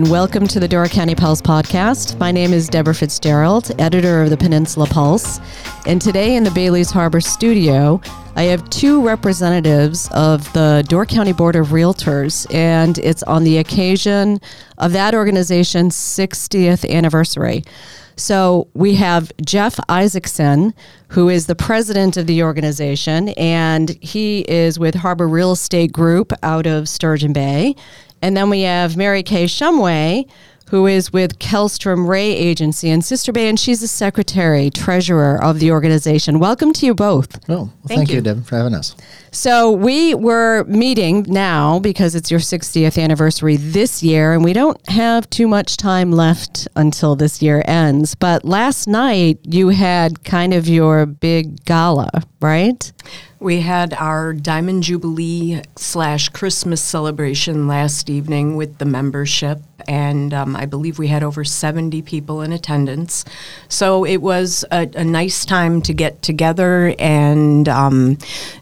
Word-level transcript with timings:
and 0.00 0.10
welcome 0.10 0.46
to 0.46 0.58
the 0.58 0.66
Door 0.66 0.88
County 0.88 1.14
Pulse 1.14 1.42
podcast. 1.42 2.18
My 2.18 2.32
name 2.32 2.54
is 2.54 2.68
Deborah 2.68 2.94
Fitzgerald, 2.94 3.70
editor 3.78 4.22
of 4.22 4.30
the 4.30 4.36
Peninsula 4.38 4.86
Pulse. 4.86 5.40
And 5.86 6.00
today 6.00 6.36
in 6.36 6.42
the 6.42 6.50
Bailey's 6.52 6.90
Harbor 6.90 7.20
studio, 7.20 8.00
I 8.34 8.44
have 8.44 8.70
two 8.70 9.04
representatives 9.04 10.08
of 10.12 10.50
the 10.54 10.86
Door 10.88 11.04
County 11.04 11.34
Board 11.34 11.54
of 11.54 11.66
Realtors, 11.66 12.46
and 12.54 12.96
it's 12.96 13.22
on 13.24 13.44
the 13.44 13.58
occasion 13.58 14.40
of 14.78 14.92
that 14.92 15.14
organization's 15.14 15.94
60th 15.96 16.88
anniversary. 16.88 17.62
So 18.16 18.68
we 18.72 18.94
have 18.94 19.32
Jeff 19.44 19.78
Isaacson, 19.90 20.72
who 21.08 21.28
is 21.28 21.46
the 21.46 21.54
president 21.54 22.16
of 22.16 22.26
the 22.26 22.42
organization, 22.42 23.30
and 23.30 23.90
he 24.00 24.46
is 24.48 24.78
with 24.78 24.94
Harbor 24.94 25.28
Real 25.28 25.52
Estate 25.52 25.92
Group 25.92 26.32
out 26.42 26.66
of 26.66 26.88
Sturgeon 26.88 27.34
Bay. 27.34 27.76
And 28.22 28.36
then 28.36 28.50
we 28.50 28.62
have 28.62 28.96
Mary 28.96 29.22
Kay 29.22 29.44
Shumway, 29.44 30.28
who 30.70 30.86
is 30.86 31.12
with 31.12 31.40
Kellstrom 31.40 32.06
Ray 32.06 32.30
Agency 32.30 32.90
in 32.90 33.02
Sister 33.02 33.32
Bay, 33.32 33.48
and 33.48 33.58
she's 33.58 33.80
the 33.80 33.88
secretary, 33.88 34.70
treasurer 34.70 35.42
of 35.42 35.58
the 35.58 35.72
organization. 35.72 36.38
Welcome 36.38 36.72
to 36.74 36.86
you 36.86 36.94
both. 36.94 37.36
Oh, 37.48 37.54
well, 37.54 37.72
Thank 37.88 37.98
thank, 37.98 38.10
you. 38.10 38.16
you. 38.16 38.20
Deb, 38.20 38.46
for 38.46 38.56
having 38.56 38.74
us. 38.74 38.94
So 39.32 39.72
we 39.72 40.14
were 40.14 40.62
meeting 40.64 41.26
now 41.28 41.80
because 41.80 42.14
it's 42.14 42.30
your 42.30 42.38
60th 42.38 43.02
anniversary 43.02 43.56
this 43.56 44.02
year, 44.02 44.32
and 44.32 44.44
we 44.44 44.52
don't 44.52 44.78
have 44.88 45.28
too 45.30 45.48
much 45.48 45.76
time 45.76 46.12
left 46.12 46.68
until 46.76 47.16
this 47.16 47.42
year 47.42 47.64
ends. 47.66 48.14
But 48.14 48.44
last 48.44 48.86
night 48.86 49.40
you 49.42 49.70
had 49.70 50.22
kind 50.22 50.54
of 50.54 50.68
your 50.68 51.04
big 51.04 51.64
gala, 51.64 52.10
right? 52.40 52.92
We 53.40 53.62
had 53.62 53.94
our 53.94 54.34
Diamond 54.34 54.82
Jubilee 54.82 55.62
slash 55.74 56.28
Christmas 56.28 56.82
celebration 56.82 57.66
last 57.66 58.10
evening 58.10 58.54
with 58.54 58.76
the 58.76 58.84
membership, 58.84 59.62
and 59.88 60.34
um, 60.34 60.54
I 60.54 60.66
believe 60.66 60.98
we 60.98 61.06
had 61.06 61.22
over 61.22 61.42
70 61.42 62.02
people 62.02 62.42
in 62.42 62.52
attendance. 62.52 63.24
So 63.70 64.04
it 64.04 64.18
was 64.18 64.62
a, 64.70 64.90
a 64.94 65.04
nice 65.04 65.46
time 65.46 65.80
to 65.82 65.94
get 65.94 66.20
together 66.20 66.94
and 66.98 67.66
um, 67.66 68.18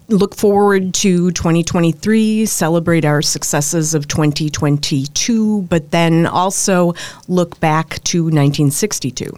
look 0.06 0.36
forward 0.36 0.94
to 0.94 1.32
2023, 1.32 2.46
celebrate 2.46 3.04
our 3.04 3.20
successes 3.20 3.94
of 3.94 4.06
2022, 4.06 5.62
but 5.62 5.90
then 5.90 6.24
also 6.24 6.94
look 7.26 7.58
back 7.58 8.00
to 8.04 8.22
1962. 8.22 9.36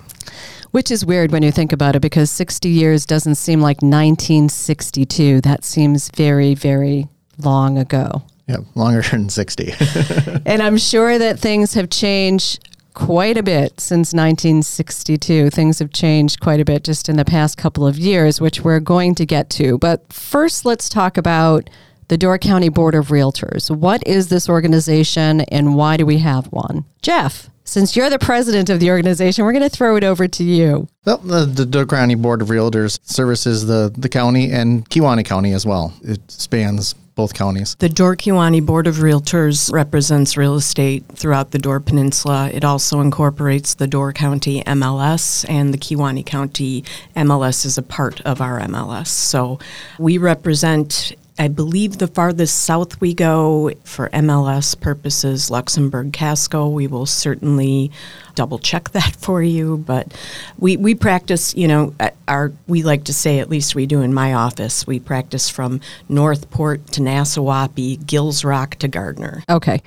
Which 0.71 0.91
is 0.91 1.05
weird 1.05 1.33
when 1.33 1.43
you 1.43 1.51
think 1.51 1.73
about 1.73 1.97
it 1.97 2.01
because 2.01 2.31
60 2.31 2.69
years 2.69 3.05
doesn't 3.05 3.35
seem 3.35 3.61
like 3.61 3.83
1962. 3.83 5.41
That 5.41 5.65
seems 5.65 6.11
very, 6.11 6.55
very 6.55 7.09
long 7.39 7.77
ago. 7.77 8.23
Yeah, 8.47 8.59
longer 8.75 9.03
than 9.11 9.29
60. 9.29 9.75
And 10.47 10.63
I'm 10.63 10.79
sure 10.79 11.19
that 11.19 11.39
things 11.39 11.75
have 11.75 11.91
changed 11.91 12.69
quite 12.95 13.37
a 13.37 13.43
bit 13.43 13.81
since 13.81 14.13
1962. 14.13 15.51
Things 15.51 15.79
have 15.79 15.93
changed 15.93 16.41
quite 16.41 16.61
a 16.61 16.65
bit 16.65 16.85
just 16.85 17.09
in 17.09 17.17
the 17.17 17.25
past 17.25 17.57
couple 17.57 17.87
of 17.87 17.99
years, 17.99 18.41
which 18.41 18.63
we're 18.63 18.81
going 18.81 19.15
to 19.17 19.27
get 19.27 19.51
to. 19.51 19.79
But 19.79 20.13
first, 20.13 20.65
let's 20.65 20.89
talk 20.89 21.17
about 21.17 21.71
the 22.11 22.19
Door 22.19 22.39
County 22.39 22.69
Board 22.69 22.97
of 22.97 23.07
Realtors. 23.07 23.71
What 23.71 24.05
is 24.05 24.31
this 24.31 24.49
organization 24.49 25.43
and 25.43 25.77
why 25.77 25.97
do 25.97 26.05
we 26.05 26.19
have 26.19 26.47
one? 26.47 26.85
Jeff, 27.03 27.49
since 27.63 27.95
you're 27.95 28.11
the 28.11 28.19
president 28.19 28.69
of 28.69 28.81
the 28.81 28.91
organization, 28.91 29.45
we're 29.45 29.53
going 29.53 29.63
to 29.63 29.69
throw 29.69 29.95
it 29.95 30.03
over 30.03 30.27
to 30.27 30.43
you. 30.43 30.89
well, 31.07 31.19
the, 31.19 31.45
the 31.47 31.65
Door 31.65 31.87
County 31.87 32.17
Board 32.17 32.43
of 32.43 32.49
Realtors 32.49 32.99
services 33.05 33.65
the, 33.67 33.95
the 33.97 34.09
county 34.09 34.51
and 34.51 34.91
Kewaunee 34.91 35.25
County 35.25 35.53
as 35.53 35.65
well. 35.65 35.95
It 36.03 36.21
spans 36.29 36.95
both 37.15 37.33
counties. 37.33 37.77
The 37.77 37.89
Door 37.89 38.17
Kewaunee 38.17 38.67
Board 38.67 38.89
of 38.89 38.97
Realtors 38.97 39.73
represents 39.73 40.37
real 40.37 40.57
estate 40.57 41.05
throughout 41.15 41.53
the 41.53 41.59
Door 41.59 41.81
Peninsula. 41.81 42.51
It 42.53 42.65
also 42.65 43.01
incorporates 43.01 43.75
the 43.75 43.87
Door 43.87 44.15
County 44.15 44.65
MLS, 44.65 45.49
and 45.49 45.73
the 45.73 45.79
Kewaunee 45.79 46.27
County 46.27 46.83
MLS 47.15 47.65
is 47.65 47.79
a 47.79 47.83
part 47.83 48.21
of 48.23 48.41
our 48.41 48.59
MLS. 48.63 49.09
So 49.09 49.61
we 49.99 50.19
represent, 50.19 51.15
I 51.41 51.49
believe, 51.49 51.97
the 51.97 52.07
farthest 52.07 52.65
south 52.65 53.01
we 53.01 53.15
go 53.15 53.71
for 53.85 54.11
MLS 54.11 54.79
purposes, 54.79 55.51
Luxembourg 55.51 56.13
Casco. 56.13 56.69
We 56.69 56.87
will 56.87 57.07
certainly 57.07 57.91
double 58.35 58.59
check 58.59 58.91
that 58.93 59.17
for 59.17 59.43
you, 59.43 59.79
but 59.79 60.17
we, 60.59 60.77
we 60.77 60.95
practice, 60.95 61.55
you 61.55 61.69
know, 61.69 61.95
our 62.29 62.53
we 62.67 62.83
like 62.83 63.05
to 63.05 63.13
say, 63.13 63.41
at 63.41 63.51
least 63.51 63.75
we 63.75 63.87
do 63.87 64.01
in 64.03 64.15
my 64.15 64.35
office, 64.35 64.87
we 64.87 65.01
practice 65.01 65.51
from 65.51 65.81
Northport 66.09 66.87
to 66.93 67.01
Nasewaupee, 67.01 68.07
Gills 68.07 68.45
Rock 68.45 68.77
to 68.77 68.89
Gardner. 68.89 69.43
Okay. 69.49 69.83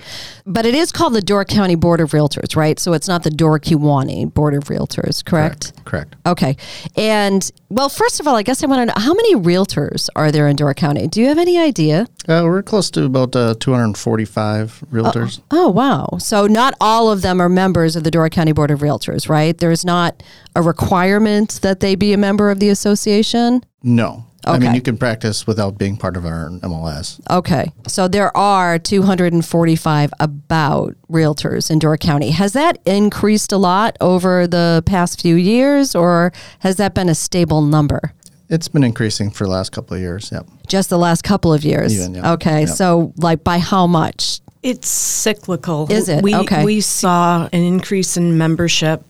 But 0.45 0.65
it 0.65 0.75
is 0.75 0.91
called 0.91 1.13
the 1.13 1.21
Door 1.21 1.45
County 1.45 1.75
Board 1.75 2.01
of 2.01 2.11
Realtors, 2.11 2.55
right? 2.55 2.79
So 2.79 2.93
it's 2.93 3.07
not 3.07 3.23
the 3.23 3.31
Door 3.31 3.59
Kewaunee 3.59 4.33
Board 4.33 4.53
of 4.53 4.65
Realtors, 4.65 5.23
correct? 5.23 5.73
Correct. 5.85 6.15
Okay. 6.25 6.57
And 6.97 7.49
well, 7.69 7.89
first 7.89 8.19
of 8.19 8.27
all, 8.27 8.35
I 8.35 8.43
guess 8.43 8.63
I 8.63 8.67
want 8.67 8.81
to 8.81 8.85
know 8.87 9.03
how 9.03 9.13
many 9.13 9.35
realtors 9.35 10.09
are 10.15 10.31
there 10.31 10.47
in 10.47 10.55
Door 10.55 10.73
County? 10.75 11.07
Do 11.07 11.21
you 11.21 11.27
have 11.27 11.37
any 11.37 11.57
idea? 11.57 12.07
Uh, 12.27 12.41
we're 12.45 12.63
close 12.63 12.89
to 12.91 13.05
about 13.05 13.35
uh, 13.35 13.55
245 13.59 14.83
realtors. 14.91 15.41
Oh, 15.51 15.69
wow. 15.69 16.17
So 16.19 16.47
not 16.47 16.73
all 16.79 17.11
of 17.11 17.21
them 17.21 17.41
are 17.41 17.49
members 17.49 17.95
of 17.95 18.03
the 18.03 18.11
Door 18.11 18.29
County 18.33 18.51
Board 18.51 18.71
of 18.71 18.79
Realtors, 18.81 19.29
right? 19.29 19.57
There's 19.57 19.85
not 19.85 20.21
a 20.55 20.61
requirement 20.61 21.59
that 21.61 21.79
they 21.79 21.95
be 21.95 22.11
a 22.11 22.17
member 22.17 22.51
of 22.51 22.59
the 22.59 22.69
association? 22.69 23.63
no. 23.81 24.25
I 24.45 24.59
mean, 24.59 24.73
you 24.75 24.81
can 24.81 24.97
practice 24.97 25.47
without 25.47 25.77
being 25.77 25.95
part 25.95 26.17
of 26.17 26.25
our 26.25 26.49
MLS. 26.49 27.19
Okay. 27.29 27.71
So 27.87 28.07
there 28.07 28.35
are 28.35 28.77
245 28.77 30.13
about 30.19 30.95
realtors 31.09 31.71
in 31.71 31.79
Door 31.79 31.97
County. 31.97 32.31
Has 32.31 32.53
that 32.53 32.77
increased 32.85 33.51
a 33.51 33.57
lot 33.57 33.95
over 34.01 34.45
the 34.47 34.83
past 34.85 35.21
few 35.21 35.35
years 35.35 35.95
or 35.95 36.33
has 36.59 36.75
that 36.75 36.93
been 36.93 37.09
a 37.09 37.15
stable 37.15 37.61
number? 37.61 38.13
It's 38.49 38.67
been 38.67 38.83
increasing 38.83 39.31
for 39.31 39.45
the 39.45 39.51
last 39.51 39.71
couple 39.71 39.95
of 39.95 40.01
years. 40.01 40.29
Yep. 40.31 40.47
Just 40.67 40.89
the 40.89 40.97
last 40.97 41.23
couple 41.23 41.53
of 41.53 41.63
years. 41.63 41.97
Even, 41.97 42.15
yeah. 42.15 42.33
Okay. 42.33 42.61
Yep. 42.61 42.69
So 42.69 43.13
like 43.17 43.43
by 43.43 43.59
how 43.59 43.87
much? 43.87 44.41
It's 44.63 44.87
cyclical. 44.87 45.91
Is 45.91 46.07
it? 46.07 46.23
We, 46.23 46.33
Okay. 46.33 46.63
We 46.63 46.81
saw 46.81 47.49
an 47.51 47.61
increase 47.61 48.15
in 48.17 48.37
membership 48.37 49.03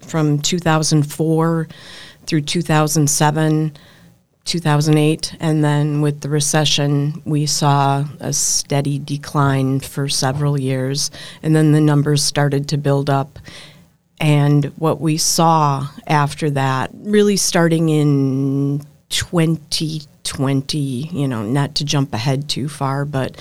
from 0.00 0.38
2004 0.38 1.68
through 2.26 2.40
2007, 2.40 3.72
2008, 4.44 5.36
and 5.40 5.64
then 5.64 6.00
with 6.02 6.20
the 6.20 6.28
recession, 6.28 7.20
we 7.24 7.46
saw 7.46 8.04
a 8.20 8.32
steady 8.32 9.00
decline 9.00 9.80
for 9.80 10.08
several 10.08 10.58
years, 10.58 11.10
and 11.42 11.54
then 11.54 11.72
the 11.72 11.80
numbers 11.80 12.22
started 12.22 12.68
to 12.68 12.76
build 12.76 13.10
up. 13.10 13.40
And 14.20 14.66
what 14.76 15.00
we 15.00 15.16
saw 15.16 15.88
after 16.06 16.48
that, 16.50 16.90
really 16.94 17.36
starting 17.36 17.88
in 17.88 18.82
2020, 19.08 20.78
you 20.78 21.26
know, 21.26 21.42
not 21.42 21.74
to 21.76 21.84
jump 21.84 22.14
ahead 22.14 22.48
too 22.48 22.68
far, 22.68 23.04
but 23.04 23.36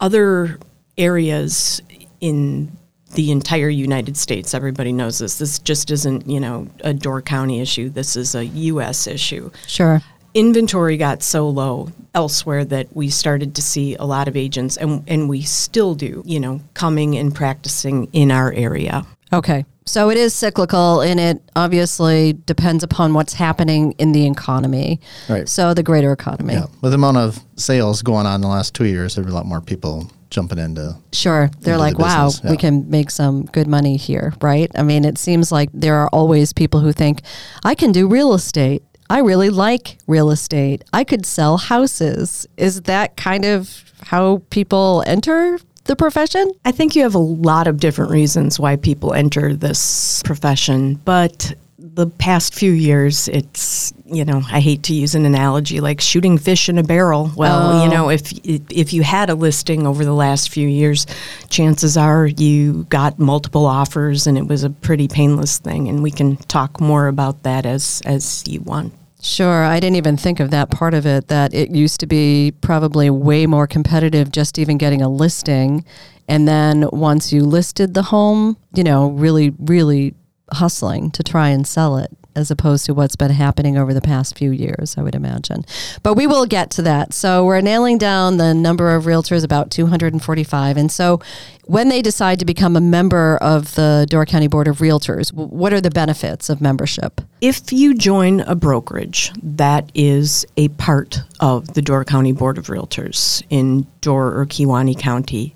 other 0.00 0.58
areas 0.96 1.80
in 2.20 2.76
the 3.14 3.30
entire 3.30 3.68
United 3.68 4.16
States, 4.16 4.54
everybody 4.54 4.92
knows 4.92 5.18
this. 5.18 5.38
This 5.38 5.58
just 5.60 5.90
isn't, 5.90 6.28
you 6.28 6.40
know, 6.40 6.66
a 6.80 6.92
Door 6.92 7.22
County 7.22 7.60
issue. 7.60 7.88
This 7.88 8.16
is 8.16 8.34
a 8.34 8.44
U.S. 8.44 9.06
issue. 9.06 9.50
Sure. 9.66 10.02
Inventory 10.34 10.96
got 10.96 11.22
so 11.22 11.48
low 11.48 11.90
elsewhere 12.12 12.64
that 12.64 12.94
we 12.94 13.08
started 13.08 13.54
to 13.54 13.62
see 13.62 13.94
a 13.94 14.04
lot 14.04 14.26
of 14.26 14.36
agents, 14.36 14.76
and, 14.76 15.04
and 15.06 15.28
we 15.28 15.42
still 15.42 15.94
do, 15.94 16.22
you 16.26 16.40
know, 16.40 16.60
coming 16.74 17.16
and 17.16 17.32
practicing 17.32 18.08
in 18.12 18.32
our 18.32 18.52
area. 18.52 19.06
Okay. 19.32 19.64
So 19.86 20.10
it 20.10 20.16
is 20.16 20.32
cyclical 20.32 21.02
and 21.02 21.20
it 21.20 21.42
obviously 21.54 22.32
depends 22.32 22.82
upon 22.82 23.12
what's 23.12 23.34
happening 23.34 23.92
in 23.98 24.12
the 24.12 24.26
economy. 24.26 24.98
Right. 25.28 25.46
So 25.46 25.74
the 25.74 25.82
greater 25.82 26.10
economy. 26.10 26.54
Yeah. 26.54 26.66
With 26.80 26.92
the 26.92 26.96
amount 26.96 27.18
of 27.18 27.38
sales 27.56 28.00
going 28.00 28.26
on 28.26 28.36
in 28.36 28.40
the 28.40 28.48
last 28.48 28.74
two 28.74 28.86
years, 28.86 29.14
there 29.14 29.24
were 29.24 29.30
a 29.30 29.34
lot 29.34 29.44
more 29.44 29.60
people 29.60 30.10
jumping 30.34 30.58
into. 30.58 30.96
Sure. 31.12 31.50
They're 31.60 31.74
Into 31.74 31.84
like, 31.84 31.96
the 31.96 32.02
wow, 32.02 32.26
business, 32.26 32.50
we 32.50 32.56
can 32.56 32.90
make 32.90 33.10
some 33.10 33.44
good 33.46 33.66
money 33.66 33.96
here, 33.96 34.34
right? 34.40 34.70
I 34.74 34.82
mean, 34.82 35.04
it 35.04 35.16
seems 35.16 35.52
like 35.52 35.70
there 35.72 35.94
are 35.96 36.08
always 36.08 36.52
people 36.52 36.80
who 36.80 36.92
think, 36.92 37.22
I 37.64 37.74
can 37.74 37.92
do 37.92 38.08
real 38.08 38.34
estate. 38.34 38.82
I 39.08 39.20
really 39.20 39.50
like 39.50 39.98
real 40.06 40.30
estate. 40.30 40.82
I 40.92 41.04
could 41.04 41.24
sell 41.24 41.56
houses. 41.56 42.46
Is 42.56 42.82
that 42.82 43.16
kind 43.16 43.44
of 43.44 43.92
how 44.02 44.42
people 44.50 45.04
enter 45.06 45.58
the 45.84 45.94
profession? 45.94 46.50
I 46.64 46.72
think 46.72 46.96
you 46.96 47.02
have 47.02 47.14
a 47.14 47.18
lot 47.18 47.66
of 47.66 47.78
different 47.78 48.10
reasons 48.10 48.58
why 48.58 48.76
people 48.76 49.12
enter 49.12 49.54
this 49.54 50.22
profession, 50.24 50.96
but 51.04 51.54
the 51.92 52.06
past 52.06 52.54
few 52.54 52.72
years, 52.72 53.28
it's 53.28 53.92
you 54.06 54.24
know 54.24 54.42
I 54.50 54.60
hate 54.60 54.82
to 54.84 54.94
use 54.94 55.14
an 55.14 55.26
analogy 55.26 55.80
like 55.80 56.00
shooting 56.00 56.38
fish 56.38 56.68
in 56.68 56.78
a 56.78 56.82
barrel. 56.82 57.30
Well, 57.36 57.80
Oh. 57.80 57.84
you 57.84 57.90
know 57.90 58.08
if 58.08 58.32
if 58.44 58.92
you 58.92 59.02
had 59.02 59.28
a 59.28 59.34
listing 59.34 59.86
over 59.86 60.04
the 60.04 60.14
last 60.14 60.48
few 60.50 60.66
years, 60.66 61.06
chances 61.50 61.96
are 61.96 62.26
you 62.26 62.84
got 62.88 63.18
multiple 63.18 63.66
offers, 63.66 64.26
and 64.26 64.38
it 64.38 64.46
was 64.46 64.64
a 64.64 64.70
pretty 64.70 65.08
painless 65.08 65.58
thing. 65.58 65.88
And 65.88 66.02
we 66.02 66.10
can 66.10 66.36
talk 66.48 66.80
more 66.80 67.06
about 67.08 67.42
that 67.42 67.66
as 67.66 68.00
as 68.06 68.42
you 68.46 68.60
want. 68.62 68.94
Sure. 69.20 69.64
I 69.64 69.80
didn't 69.80 69.96
even 69.96 70.16
think 70.16 70.40
of 70.40 70.50
that 70.50 70.70
part 70.70 70.92
of 70.94 71.06
it, 71.06 71.28
that 71.28 71.54
it 71.54 71.70
used 71.70 72.00
to 72.00 72.06
be 72.06 72.52
probably 72.60 73.08
way 73.10 73.46
more 73.46 73.66
competitive 73.66 74.30
just 74.30 74.58
even 74.58 74.76
getting 74.78 75.00
a 75.02 75.08
listing. 75.08 75.84
And 76.28 76.46
then 76.48 76.88
once 76.92 77.32
you 77.32 77.42
listed 77.42 77.94
the 77.94 78.02
home, 78.02 78.56
you 78.74 78.84
know, 78.84 79.08
really, 79.10 79.54
really 79.58 80.14
hustling 80.52 81.10
to 81.12 81.22
try 81.22 81.48
and 81.48 81.66
sell 81.66 81.96
it 81.96 82.10
as 82.36 82.50
opposed 82.50 82.86
to 82.86 82.94
what's 82.94 83.16
been 83.16 83.30
happening 83.30 83.78
over 83.78 83.94
the 83.94 84.00
past 84.00 84.36
few 84.36 84.50
years, 84.50 84.96
I 84.98 85.02
would 85.02 85.14
imagine. 85.14 85.64
But 86.02 86.14
we 86.14 86.26
will 86.26 86.46
get 86.46 86.70
to 86.72 86.82
that. 86.82 87.14
So 87.14 87.44
we're 87.44 87.60
nailing 87.60 87.98
down 87.98 88.36
the 88.36 88.52
number 88.52 88.94
of 88.94 89.04
realtors, 89.04 89.44
about 89.44 89.70
245. 89.70 90.76
And 90.76 90.90
so 90.90 91.20
when 91.66 91.88
they 91.88 92.02
decide 92.02 92.40
to 92.40 92.44
become 92.44 92.76
a 92.76 92.80
member 92.80 93.36
of 93.36 93.74
the 93.74 94.06
Door 94.10 94.26
County 94.26 94.48
Board 94.48 94.68
of 94.68 94.78
Realtors, 94.78 95.32
what 95.32 95.72
are 95.72 95.80
the 95.80 95.90
benefits 95.90 96.50
of 96.50 96.60
membership? 96.60 97.20
If 97.40 97.72
you 97.72 97.94
join 97.94 98.40
a 98.40 98.54
brokerage, 98.54 99.32
that 99.42 99.90
is 99.94 100.44
a 100.56 100.68
part 100.70 101.20
of 101.40 101.74
the 101.74 101.82
Door 101.82 102.06
County 102.06 102.32
Board 102.32 102.58
of 102.58 102.66
Realtors 102.66 103.42
in 103.48 103.86
Door 104.00 104.38
or 104.38 104.46
Kewaunee 104.46 104.98
County. 104.98 105.54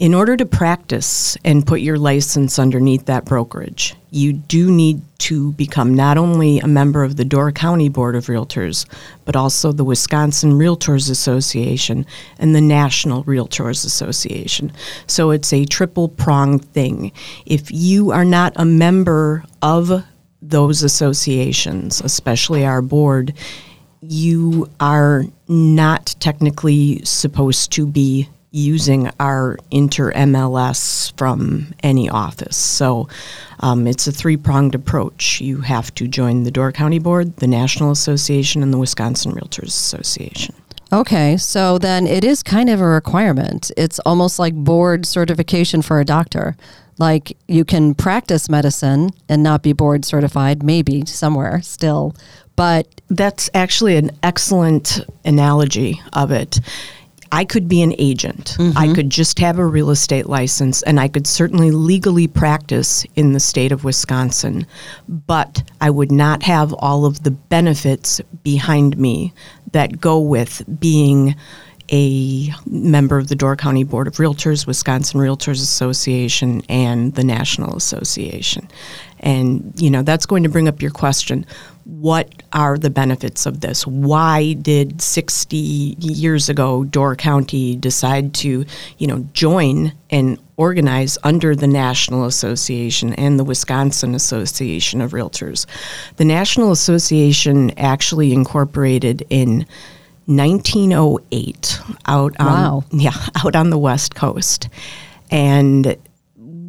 In 0.00 0.14
order 0.14 0.34
to 0.34 0.46
practice 0.46 1.36
and 1.44 1.66
put 1.66 1.82
your 1.82 1.98
license 1.98 2.58
underneath 2.58 3.04
that 3.04 3.26
brokerage, 3.26 3.94
you 4.10 4.32
do 4.32 4.70
need 4.70 5.02
to 5.18 5.52
become 5.52 5.92
not 5.92 6.16
only 6.16 6.58
a 6.58 6.66
member 6.66 7.04
of 7.04 7.18
the 7.18 7.24
Door 7.26 7.52
County 7.52 7.90
Board 7.90 8.16
of 8.16 8.24
Realtors, 8.24 8.86
but 9.26 9.36
also 9.36 9.72
the 9.72 9.84
Wisconsin 9.84 10.52
Realtors 10.52 11.10
Association 11.10 12.06
and 12.38 12.54
the 12.54 12.62
National 12.62 13.24
Realtors 13.24 13.84
Association. 13.84 14.72
So 15.06 15.32
it's 15.32 15.52
a 15.52 15.66
triple 15.66 16.08
pronged 16.08 16.64
thing. 16.72 17.12
If 17.44 17.70
you 17.70 18.10
are 18.10 18.24
not 18.24 18.54
a 18.56 18.64
member 18.64 19.44
of 19.60 20.02
those 20.40 20.82
associations, 20.82 22.00
especially 22.00 22.64
our 22.64 22.80
board, 22.80 23.34
you 24.00 24.70
are 24.80 25.26
not 25.46 26.16
technically 26.20 27.04
supposed 27.04 27.70
to 27.72 27.86
be 27.86 28.30
using 28.50 29.10
our 29.20 29.58
inter 29.70 30.12
MLS 30.12 31.16
from 31.16 31.72
any 31.82 32.08
office. 32.08 32.56
So 32.56 33.08
um, 33.60 33.86
it's 33.86 34.06
a 34.06 34.12
three 34.12 34.36
pronged 34.36 34.74
approach. 34.74 35.40
You 35.40 35.60
have 35.60 35.94
to 35.96 36.08
join 36.08 36.42
the 36.42 36.50
Door 36.50 36.72
County 36.72 36.98
Board, 36.98 37.36
the 37.36 37.46
National 37.46 37.90
Association, 37.90 38.62
and 38.62 38.72
the 38.72 38.78
Wisconsin 38.78 39.32
Realtors 39.32 39.68
Association. 39.68 40.54
Okay, 40.92 41.36
so 41.36 41.78
then 41.78 42.06
it 42.08 42.24
is 42.24 42.42
kind 42.42 42.68
of 42.68 42.80
a 42.80 42.86
requirement. 42.86 43.70
It's 43.76 44.00
almost 44.00 44.40
like 44.40 44.54
board 44.54 45.06
certification 45.06 45.82
for 45.82 46.00
a 46.00 46.04
doctor. 46.04 46.56
Like 46.98 47.36
you 47.46 47.64
can 47.64 47.94
practice 47.94 48.50
medicine 48.50 49.10
and 49.28 49.42
not 49.42 49.62
be 49.62 49.72
board 49.72 50.04
certified, 50.04 50.64
maybe 50.64 51.06
somewhere 51.06 51.62
still, 51.62 52.16
but 52.56 52.86
That's 53.08 53.48
actually 53.54 53.96
an 53.96 54.10
excellent 54.22 55.00
analogy 55.24 56.00
of 56.12 56.30
it. 56.30 56.60
I 57.32 57.44
could 57.44 57.68
be 57.68 57.82
an 57.82 57.94
agent. 57.98 58.56
I 58.58 58.62
mm-hmm. 58.62 58.94
could 58.94 59.10
just 59.10 59.38
have 59.38 59.58
a 59.58 59.66
real 59.66 59.90
estate 59.90 60.26
license 60.26 60.82
and 60.82 60.98
I 60.98 61.08
could 61.08 61.26
certainly 61.26 61.70
legally 61.70 62.26
practice 62.26 63.04
in 63.14 63.32
the 63.32 63.40
state 63.40 63.70
of 63.70 63.84
Wisconsin, 63.84 64.66
but 65.08 65.62
I 65.80 65.90
would 65.90 66.10
not 66.10 66.42
have 66.42 66.72
all 66.74 67.04
of 67.06 67.22
the 67.22 67.30
benefits 67.30 68.20
behind 68.42 68.98
me 68.98 69.32
that 69.72 70.00
go 70.00 70.18
with 70.18 70.62
being 70.80 71.36
a 71.92 72.52
member 72.66 73.18
of 73.18 73.28
the 73.28 73.34
Door 73.34 73.56
County 73.56 73.84
Board 73.84 74.06
of 74.06 74.14
Realtors, 74.14 74.66
Wisconsin 74.66 75.20
Realtors 75.20 75.60
Association, 75.60 76.62
and 76.68 77.14
the 77.14 77.24
National 77.24 77.76
Association. 77.76 78.68
And, 79.20 79.72
you 79.76 79.90
know, 79.90 80.02
that's 80.02 80.26
going 80.26 80.42
to 80.42 80.48
bring 80.48 80.66
up 80.66 80.80
your 80.80 80.90
question 80.90 81.46
what 81.84 82.42
are 82.52 82.78
the 82.78 82.90
benefits 82.90 83.46
of 83.46 83.60
this? 83.60 83.86
Why 83.86 84.52
did 84.52 85.02
60 85.02 85.56
years 85.56 86.48
ago 86.48 86.84
Door 86.84 87.16
County 87.16 87.74
decide 87.74 88.32
to, 88.34 88.64
you 88.98 89.06
know, 89.06 89.26
join 89.32 89.92
and 90.10 90.38
organize 90.56 91.18
under 91.24 91.56
the 91.56 91.66
National 91.66 92.26
Association 92.26 93.14
and 93.14 93.38
the 93.38 93.44
Wisconsin 93.44 94.14
Association 94.14 95.00
of 95.00 95.12
Realtors? 95.12 95.66
The 96.16 96.24
National 96.24 96.70
Association 96.70 97.72
actually 97.76 98.32
incorporated 98.32 99.26
in 99.28 99.66
1908 100.26 101.80
out 102.06 102.36
on 102.38 102.46
Wow. 102.46 102.84
yeah 102.92 103.16
out 103.44 103.56
on 103.56 103.70
the 103.70 103.78
west 103.78 104.14
coast 104.14 104.68
and 105.30 105.96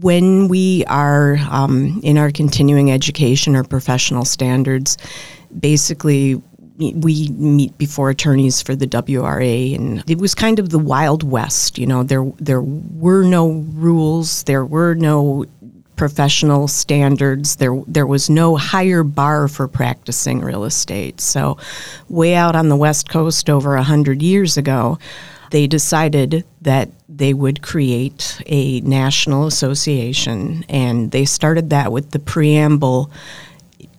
when 0.01 0.48
we 0.48 0.83
are 0.86 1.38
um, 1.50 2.00
in 2.03 2.18
our 2.18 2.31
continuing 2.31 2.92
education 2.92 3.56
or 3.56 3.63
professional 3.63 4.25
standards 4.25 4.98
basically 5.59 6.42
we 6.77 7.30
meet 7.30 7.77
before 7.77 8.09
attorneys 8.09 8.62
for 8.62 8.75
the 8.75 8.88
WRA 8.88 9.75
and 9.75 10.03
it 10.09 10.18
was 10.18 10.33
kind 10.33 10.57
of 10.57 10.69
the 10.69 10.80
wild 10.80 11.24
west 11.24 11.77
you 11.77 11.86
know 11.86 12.03
there 12.03 12.25
there 12.38 12.62
were 12.62 13.24
no 13.24 13.50
rules 13.74 14.44
there 14.44 14.65
were 14.65 14.95
no 14.95 15.45
professional 16.01 16.68
standards. 16.68 17.57
There 17.57 17.80
there 17.86 18.07
was 18.07 18.27
no 18.27 18.56
higher 18.56 19.04
bar 19.04 19.47
for 19.47 19.68
practicing 19.68 20.42
real 20.42 20.63
estate. 20.63 21.21
So, 21.21 21.59
way 22.09 22.33
out 22.33 22.56
on 22.56 22.69
the 22.69 22.75
West 22.75 23.07
Coast 23.07 23.51
over 23.51 23.75
a 23.75 23.83
hundred 23.83 24.24
years 24.24 24.57
ago, 24.57 24.97
they 25.51 25.68
decided 25.68 26.44
that 26.62 26.89
they 27.21 27.35
would 27.35 27.62
create 27.62 28.41
a 28.47 28.81
national 28.81 29.45
association, 29.45 30.65
and 30.68 31.12
they 31.12 31.23
started 31.23 31.69
that 31.69 31.91
with 31.91 32.09
the 32.09 32.18
preamble 32.18 33.12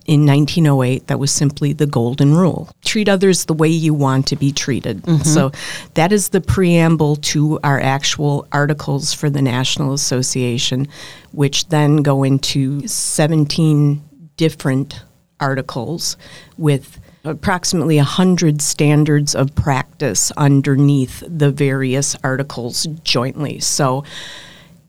in 0.05 0.25
1908 0.25 1.07
that 1.07 1.17
was 1.17 1.31
simply 1.31 1.71
the 1.71 1.85
golden 1.85 2.35
rule. 2.35 2.67
Treat 2.83 3.07
others 3.07 3.45
the 3.45 3.53
way 3.53 3.69
you 3.69 3.93
want 3.93 4.27
to 4.27 4.35
be 4.35 4.51
treated. 4.51 5.03
Mm-hmm. 5.03 5.23
So 5.23 5.53
that 5.93 6.11
is 6.11 6.29
the 6.29 6.41
preamble 6.41 7.15
to 7.31 7.61
our 7.63 7.79
actual 7.79 8.45
articles 8.51 9.13
for 9.13 9.29
the 9.29 9.41
national 9.41 9.93
association 9.93 10.89
which 11.31 11.69
then 11.69 11.97
go 11.97 12.23
into 12.23 12.85
17 12.85 14.01
different 14.35 15.01
articles 15.39 16.17
with 16.57 16.99
approximately 17.23 17.97
100 17.97 18.61
standards 18.61 19.33
of 19.33 19.53
practice 19.55 20.31
underneath 20.37 21.23
the 21.27 21.51
various 21.51 22.15
articles 22.23 22.85
jointly 23.03 23.59
so 23.59 24.03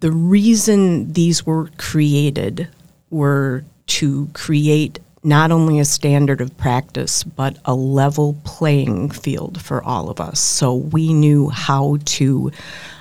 the 0.00 0.10
reason 0.12 1.12
these 1.12 1.46
were 1.46 1.70
created 1.78 2.68
were 3.10 3.64
to 3.86 4.28
create 4.34 4.98
not 5.22 5.50
only 5.50 5.80
a 5.80 5.84
standard 5.84 6.42
of 6.42 6.56
practice, 6.58 7.24
but 7.24 7.56
a 7.64 7.74
level 7.74 8.36
playing 8.44 9.08
field 9.10 9.60
for 9.60 9.82
all 9.82 10.10
of 10.10 10.20
us. 10.20 10.38
So 10.38 10.74
we 10.74 11.14
knew 11.14 11.48
how 11.48 11.96
to 12.04 12.52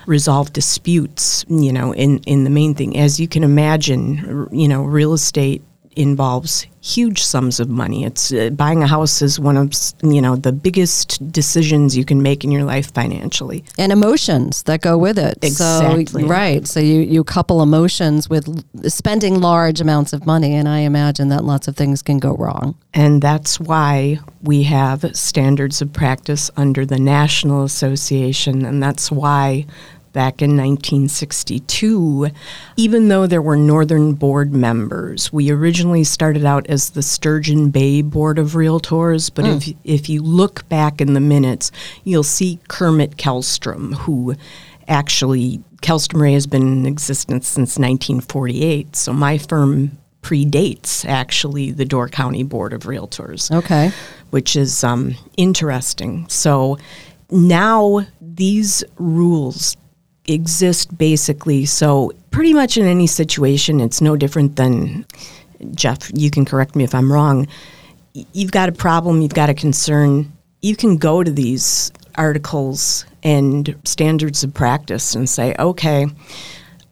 resolve 0.05 0.53
disputes, 0.53 1.45
you 1.49 1.73
know, 1.73 1.93
in, 1.93 2.19
in 2.19 2.45
the 2.45 2.49
main 2.49 2.73
thing. 2.73 2.97
As 2.97 3.19
you 3.19 3.27
can 3.27 3.43
imagine, 3.43 4.47
you 4.51 4.69
know, 4.69 4.83
real 4.83 5.13
estate 5.13 5.61
involves 5.95 6.67
huge 6.83 7.23
sums 7.23 7.61
of 7.61 7.69
money. 7.69 8.03
It's 8.03 8.33
uh, 8.33 8.49
buying 8.49 8.83
a 8.83 8.87
house 8.87 9.21
is 9.21 9.39
one 9.39 9.55
of 9.55 9.71
you 10.03 10.21
know 10.21 10.35
the 10.35 10.51
biggest 10.51 11.31
decisions 11.31 11.95
you 11.95 12.03
can 12.03 12.21
make 12.21 12.43
in 12.43 12.51
your 12.51 12.65
life 12.65 12.91
financially. 12.93 13.63
and 13.77 13.91
emotions 13.91 14.63
that 14.63 14.81
go 14.81 14.97
with 14.97 15.17
it. 15.17 15.37
Exactly. 15.41 16.23
So, 16.23 16.27
right. 16.27 16.67
So 16.67 16.79
you, 16.79 16.99
you 16.99 17.23
couple 17.23 17.61
emotions 17.61 18.29
with 18.29 18.63
spending 18.91 19.39
large 19.39 19.79
amounts 19.79 20.13
of 20.13 20.25
money, 20.25 20.53
and 20.53 20.67
I 20.67 20.79
imagine 20.79 21.29
that 21.29 21.45
lots 21.45 21.67
of 21.67 21.75
things 21.77 22.01
can 22.01 22.19
go 22.19 22.35
wrong. 22.35 22.75
And 22.93 23.21
that's 23.21 23.59
why 23.59 24.19
we 24.43 24.63
have 24.63 25.15
standards 25.15 25.81
of 25.81 25.91
practice 25.93 26.51
under 26.57 26.85
the 26.85 26.99
National 26.99 27.63
Association. 27.63 28.65
And 28.65 28.83
that's 28.83 29.11
why 29.11 29.65
back 30.13 30.41
in 30.41 30.55
1962, 30.55 32.29
even 32.77 33.07
though 33.09 33.27
there 33.27 33.41
were 33.41 33.57
Northern 33.57 34.13
Board 34.13 34.53
members, 34.53 35.33
we 35.33 35.49
originally 35.51 36.03
started 36.03 36.45
out 36.45 36.67
as 36.67 36.91
the 36.91 37.01
Sturgeon 37.01 37.69
Bay 37.69 38.01
Board 38.01 38.39
of 38.39 38.51
Realtors. 38.51 39.31
But 39.33 39.45
if, 39.47 39.69
if 39.83 40.09
you 40.09 40.21
look 40.21 40.67
back 40.69 41.01
in 41.01 41.13
the 41.13 41.19
minutes, 41.19 41.71
you'll 42.03 42.23
see 42.23 42.59
Kermit 42.67 43.17
Kellstrom, 43.17 43.95
who 43.95 44.35
actually, 44.87 45.61
Kellstrom 45.81 46.21
Ray 46.21 46.33
has 46.33 46.47
been 46.47 46.61
in 46.61 46.85
existence 46.85 47.47
since 47.47 47.77
1948. 47.77 48.95
So 48.95 49.13
my 49.13 49.37
firm 49.37 49.97
predates 50.21 51.03
actually 51.05 51.71
the 51.71 51.85
Door 51.85 52.09
County 52.09 52.43
Board 52.43 52.71
of 52.71 52.83
Realtors 52.83 53.51
Okay. 53.51 53.91
which 54.29 54.55
is 54.55 54.81
um, 54.83 55.15
interesting. 55.35 56.25
So 56.29 56.77
now 57.29 58.05
these 58.21 58.83
rules 58.97 59.75
exist 60.27 60.97
basically. 60.97 61.65
So 61.65 62.11
pretty 62.31 62.53
much 62.53 62.77
in 62.77 62.85
any 62.85 63.07
situation, 63.07 63.79
it's 63.79 64.01
no 64.01 64.15
different 64.15 64.55
than 64.55 65.05
Jeff, 65.75 66.11
you 66.13 66.29
can 66.29 66.45
correct 66.45 66.75
me 66.75 66.83
if 66.83 66.93
I'm 66.93 67.11
wrong. 67.11 67.47
You've 68.13 68.51
got 68.51 68.69
a 68.69 68.73
problem, 68.73 69.21
you've 69.21 69.33
got 69.33 69.49
a 69.49 69.53
concern. 69.53 70.31
You 70.61 70.75
can 70.75 70.97
go 70.97 71.23
to 71.23 71.31
these 71.31 71.91
articles 72.15 73.05
and 73.23 73.75
standards 73.85 74.43
of 74.43 74.53
practice 74.53 75.15
and 75.15 75.27
say, 75.29 75.55
okay, 75.57 76.07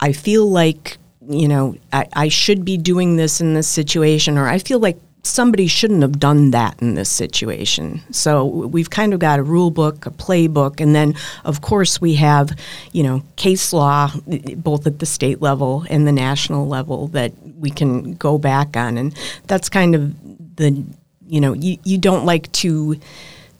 I 0.00 0.12
feel 0.12 0.50
like, 0.50 0.98
you 1.28 1.46
know, 1.46 1.76
I, 1.92 2.08
I 2.14 2.28
should 2.28 2.64
be 2.64 2.76
doing 2.76 3.16
this 3.16 3.40
in 3.40 3.54
this 3.54 3.68
situation, 3.68 4.36
or 4.36 4.48
I 4.48 4.58
feel 4.58 4.80
like 4.80 4.98
somebody 5.22 5.66
shouldn't 5.68 6.02
have 6.02 6.18
done 6.18 6.50
that 6.50 6.80
in 6.82 6.94
this 6.94 7.08
situation. 7.08 8.02
So 8.10 8.44
we've 8.44 8.90
kind 8.90 9.14
of 9.14 9.20
got 9.20 9.38
a 9.38 9.42
rule 9.42 9.70
book, 9.70 10.04
a 10.04 10.10
playbook, 10.10 10.80
and 10.80 10.94
then, 10.94 11.14
of 11.44 11.60
course, 11.60 12.00
we 12.00 12.14
have, 12.16 12.50
you 12.90 13.02
know, 13.04 13.22
case 13.36 13.72
law, 13.72 14.10
both 14.56 14.86
at 14.86 14.98
the 14.98 15.06
state 15.06 15.40
level 15.40 15.86
and 15.88 16.06
the 16.06 16.12
national 16.12 16.66
level, 16.66 17.08
that 17.08 17.32
we 17.58 17.70
can 17.70 18.14
go 18.14 18.36
back 18.36 18.76
on. 18.76 18.98
And 18.98 19.16
that's 19.46 19.68
kind 19.68 19.94
of 19.94 20.56
the, 20.56 20.84
you 21.28 21.40
know, 21.40 21.52
you, 21.52 21.78
you 21.84 21.98
don't 21.98 22.26
like 22.26 22.50
to 22.52 22.98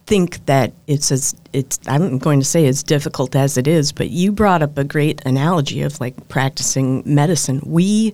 think 0.06 0.44
that 0.46 0.72
it's 0.88 1.12
as 1.12 1.34
it's 1.52 1.78
I'm 1.86 2.18
going 2.18 2.40
to 2.40 2.44
say 2.44 2.66
as 2.66 2.82
difficult 2.82 3.36
as 3.36 3.56
it 3.56 3.68
is, 3.68 3.92
but 3.92 4.10
you 4.10 4.32
brought 4.32 4.60
up 4.60 4.76
a 4.76 4.82
great 4.82 5.24
analogy 5.24 5.82
of 5.82 6.00
like 6.00 6.28
practicing 6.28 7.02
medicine. 7.06 7.62
We 7.64 8.12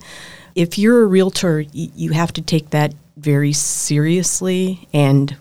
if 0.55 0.77
you're 0.77 1.03
a 1.03 1.07
realtor, 1.07 1.61
you 1.73 2.13
have 2.13 2.33
to 2.35 2.43
take 2.43 2.71
that 2.71 2.93
very 3.19 3.53
seriously 3.53 4.89
and 4.93 5.37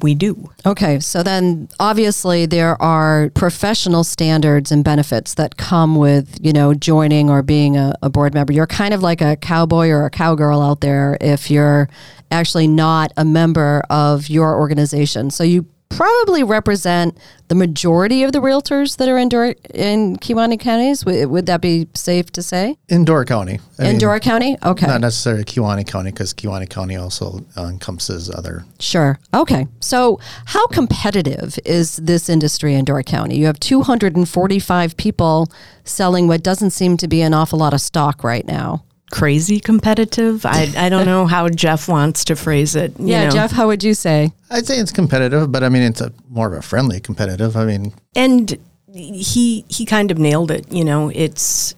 we 0.00 0.14
do. 0.14 0.48
Okay, 0.64 1.00
so 1.00 1.22
then 1.22 1.68
obviously 1.78 2.46
there 2.46 2.80
are 2.80 3.30
professional 3.34 4.04
standards 4.04 4.70
and 4.72 4.84
benefits 4.84 5.34
that 5.34 5.56
come 5.56 5.96
with, 5.96 6.38
you 6.40 6.52
know, 6.52 6.72
joining 6.72 7.28
or 7.28 7.42
being 7.42 7.76
a, 7.76 7.94
a 8.02 8.08
board 8.08 8.32
member. 8.32 8.52
You're 8.52 8.66
kind 8.66 8.94
of 8.94 9.02
like 9.02 9.20
a 9.20 9.36
cowboy 9.36 9.88
or 9.88 10.06
a 10.06 10.10
cowgirl 10.10 10.62
out 10.62 10.80
there 10.80 11.18
if 11.20 11.50
you're 11.50 11.88
actually 12.30 12.68
not 12.68 13.12
a 13.16 13.24
member 13.24 13.82
of 13.90 14.30
your 14.30 14.58
organization. 14.58 15.30
So 15.30 15.44
you 15.44 15.66
probably 15.96 16.42
represent 16.42 17.16
the 17.48 17.54
majority 17.54 18.22
of 18.22 18.32
the 18.32 18.38
realtors 18.38 18.96
that 18.96 19.08
are 19.08 19.18
in, 19.18 19.28
Dor- 19.28 19.54
in 19.74 20.16
Kewaunee 20.16 20.58
counties. 20.58 21.04
Would, 21.04 21.28
would 21.28 21.46
that 21.46 21.60
be 21.60 21.88
safe 21.94 22.30
to 22.32 22.42
say? 22.42 22.76
In 22.88 23.04
Door 23.04 23.26
County. 23.26 23.60
I 23.78 23.84
in 23.84 23.90
mean, 23.90 23.98
Dora 23.98 24.20
County? 24.20 24.56
Okay. 24.62 24.86
Not 24.86 25.00
necessarily 25.02 25.44
Kewaunee 25.44 25.86
County, 25.86 26.10
because 26.10 26.32
Kewaunee 26.32 26.68
County 26.68 26.96
also 26.96 27.44
uh, 27.56 27.64
encompasses 27.66 28.30
other. 28.30 28.64
Sure. 28.80 29.18
Okay. 29.34 29.66
So, 29.80 30.18
how 30.46 30.66
competitive 30.68 31.58
is 31.64 31.96
this 31.96 32.28
industry 32.28 32.74
in 32.74 32.84
Door 32.84 33.02
County? 33.04 33.36
You 33.36 33.46
have 33.46 33.60
245 33.60 34.96
people 34.96 35.52
selling 35.84 36.28
what 36.28 36.42
doesn't 36.42 36.70
seem 36.70 36.96
to 36.98 37.08
be 37.08 37.20
an 37.20 37.34
awful 37.34 37.58
lot 37.58 37.74
of 37.74 37.80
stock 37.80 38.24
right 38.24 38.46
now. 38.46 38.84
Crazy 39.12 39.60
competitive. 39.60 40.44
I, 40.44 40.72
I 40.76 40.88
don't 40.88 41.06
know 41.06 41.26
how 41.26 41.48
Jeff 41.48 41.86
wants 41.86 42.24
to 42.24 42.34
phrase 42.34 42.74
it. 42.74 42.98
you 42.98 43.08
yeah, 43.08 43.26
know. 43.26 43.30
Jeff, 43.30 43.52
how 43.52 43.68
would 43.68 43.84
you 43.84 43.94
say? 43.94 44.32
I'd 44.50 44.66
say 44.66 44.78
it's 44.78 44.90
competitive, 44.90 45.52
but 45.52 45.62
I 45.62 45.68
mean, 45.68 45.82
it's 45.82 46.00
a 46.00 46.12
more 46.28 46.48
of 46.48 46.54
a 46.54 46.62
friendly 46.62 46.98
competitive. 46.98 47.56
I 47.56 47.64
mean, 47.64 47.92
and 48.16 48.58
he 48.94 49.64
he 49.68 49.84
kind 49.84 50.10
of 50.10 50.18
nailed 50.18 50.50
it 50.50 50.70
you 50.70 50.84
know 50.84 51.10
it's 51.14 51.74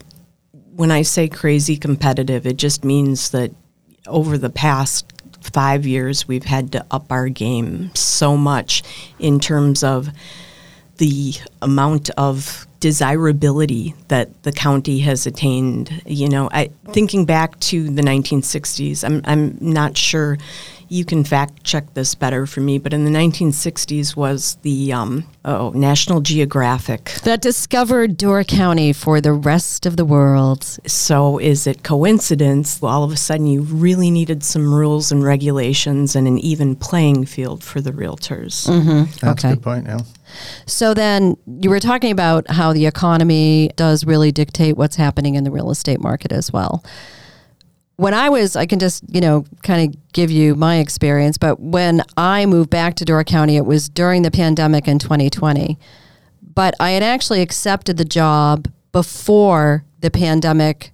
when 0.75 0.91
i 0.91 1.03
say 1.03 1.29
crazy 1.29 1.77
competitive 1.77 2.47
it 2.47 2.57
just 2.57 2.85
means 2.85 3.31
that 3.31 3.53
over 4.07 4.37
the 4.37 4.51
past 4.51 5.11
5 5.41 5.87
years 5.87 6.27
we've 6.27 6.45
had 6.45 6.73
to 6.73 6.85
up 6.91 7.13
our 7.13 7.29
game 7.29 7.95
so 7.95 8.37
much 8.37 8.83
in 9.19 9.39
terms 9.39 9.85
of 9.85 10.09
the 10.97 11.35
amount 11.61 12.11
of 12.11 12.67
desirability 12.85 13.95
that 14.09 14.43
the 14.43 14.53
county 14.53 14.99
has 14.99 15.27
attained. 15.27 16.03
You 16.05 16.29
know, 16.29 16.51
I, 16.53 16.69
thinking 16.93 17.25
back 17.25 17.59
to 17.61 17.89
the 17.89 18.03
1960s, 18.03 19.03
I'm, 19.03 19.23
I'm 19.25 19.57
not 19.59 19.97
sure 19.97 20.37
you 20.91 21.03
can 21.07 21.25
fact 21.25 21.65
check 21.65 21.95
this 21.95 22.15
better 22.15 22.47
for 22.47 22.61
me, 22.61 22.77
but 22.79 22.93
in 22.93 23.07
the 23.07 23.11
1960s 23.11 24.15
was 24.15 24.57
the 24.61 24.93
um, 24.93 25.25
oh, 25.47 25.71
National 25.71 26.21
Geographic. 26.21 27.05
That 27.25 27.41
discovered 27.41 28.19
Door 28.19 28.45
County 28.45 28.93
for 28.93 29.19
the 29.23 29.33
rest 29.33 29.87
of 29.87 29.97
the 29.97 30.05
world. 30.05 30.63
So 30.87 31.39
is 31.39 31.67
it 31.67 31.83
coincidence? 31.83 32.83
All 32.83 33.03
of 33.03 33.13
a 33.13 33.17
sudden, 33.17 33.47
you 33.47 33.63
really 33.63 34.11
needed 34.11 34.45
some 34.45 34.73
rules 34.75 35.11
and 35.11 35.25
regulations 35.25 36.15
and 36.15 36.29
an 36.29 36.39
even 36.39 36.77
playing 36.77 37.25
field 37.25 37.65
for 37.65 37.81
the 37.81 37.91
realtors. 37.93 38.67
that's 39.21 39.45
Okay. 39.45 39.53
a 39.53 39.55
good 39.57 39.63
point. 39.65 39.87
Yeah. 39.87 40.01
So 40.67 40.95
then 40.95 41.37
you 41.47 41.71
were 41.71 41.81
talking 41.81 42.11
about 42.11 42.51
how 42.51 42.73
the 42.73 42.87
economy 42.87 43.71
does 43.77 44.05
really 44.05 44.33
dictate 44.33 44.77
what's 44.77 44.97
happening 44.97 45.35
in 45.35 45.45
the 45.45 45.51
real 45.51 45.71
estate 45.71 46.01
market 46.01 46.33
as 46.33 46.53
well. 46.53 46.85
When 47.97 48.13
I 48.13 48.29
was, 48.29 48.57
I 48.57 48.67
can 48.67 48.81
just, 48.81 49.05
you 49.09 49.21
know, 49.21 49.45
kind 49.63 49.89
of 49.89 50.13
give 50.13 50.31
you 50.31 50.57
my 50.57 50.79
experience, 50.79 51.39
but 51.39 51.61
when 51.61 52.03
I 52.17 52.45
moved 52.45 52.71
back 52.71 52.97
to 52.97 53.05
Door 53.05 53.25
County, 53.25 53.57
it 53.57 53.67
was 53.67 53.89
during 53.89 54.23
the 54.23 54.33
pandemic 54.33 54.89
in 54.89 54.99
2020. 54.99 55.79
But 56.55 56.75
I 56.81 56.91
had 56.91 57.03
actually 57.03 57.41
accepted 57.41 57.97
the 57.97 58.05
job 58.05 58.69
before 58.91 59.85
the 60.01 60.11
pandemic 60.11 60.93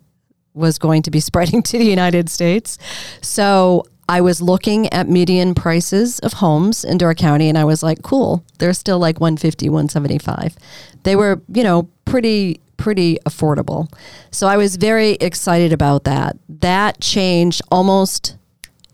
was 0.55 0.79
going 0.79 1.03
to 1.03 1.11
be 1.11 1.21
spreading 1.31 1.63
to 1.63 1.79
the 1.79 1.85
United 1.85 2.29
States. 2.29 2.79
So 3.21 3.85
I 4.11 4.21
was 4.21 4.43
looking 4.43 4.93
at 4.93 5.09
median 5.09 5.55
prices 5.55 6.19
of 6.19 6.33
homes 6.33 6.85
in 6.85 6.99
Door 6.99 7.15
County 7.15 7.49
and 7.49 7.57
I 7.57 7.65
was 7.65 7.81
like, 7.81 8.03
cool, 8.03 8.45
they're 8.59 8.73
still 8.73 8.99
like 8.99 9.21
150, 9.21 9.69
175. 9.69 10.57
They 11.05 11.15
were, 11.15 11.41
you 11.47 11.63
know, 11.63 11.89
pretty 12.07 12.61
pretty 12.77 13.19
affordable. 13.25 13.89
So 14.33 14.49
I 14.49 14.57
was 14.57 14.75
very 14.75 15.13
excited 15.13 15.73
about 15.73 16.03
that. 16.05 16.37
That 16.49 17.01
changed 17.01 17.63
almost 17.71 18.37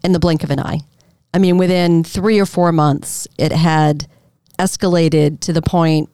in 0.04 0.12
the 0.12 0.18
blink 0.18 0.44
of 0.44 0.50
an 0.50 0.60
eye. 0.60 0.80
I 1.32 1.38
mean, 1.38 1.56
within 1.56 2.04
3 2.04 2.38
or 2.38 2.44
4 2.44 2.72
months, 2.72 3.26
it 3.38 3.52
had 3.52 4.06
escalated 4.58 5.40
to 5.40 5.52
the 5.54 5.62
point 5.62 6.10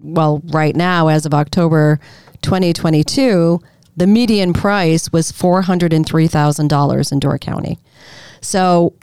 well, 0.00 0.40
right 0.46 0.74
now, 0.74 1.08
as 1.08 1.26
of 1.26 1.34
October 1.34 2.00
2022, 2.40 3.60
the 3.94 4.06
median 4.06 4.54
price 4.54 5.12
was 5.12 5.32
$403,000 5.32 7.12
in 7.12 7.18
Door 7.18 7.38
County. 7.40 7.78
So, 8.40 8.94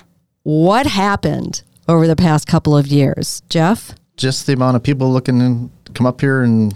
what 0.43 0.85
happened 0.85 1.63
over 1.87 2.07
the 2.07 2.15
past 2.15 2.47
couple 2.47 2.75
of 2.75 2.87
years, 2.87 3.41
Jeff? 3.49 3.93
Just 4.17 4.47
the 4.47 4.53
amount 4.53 4.75
of 4.75 4.83
people 4.83 5.11
looking 5.11 5.69
to 5.85 5.91
come 5.93 6.05
up 6.05 6.21
here 6.21 6.41
and 6.41 6.75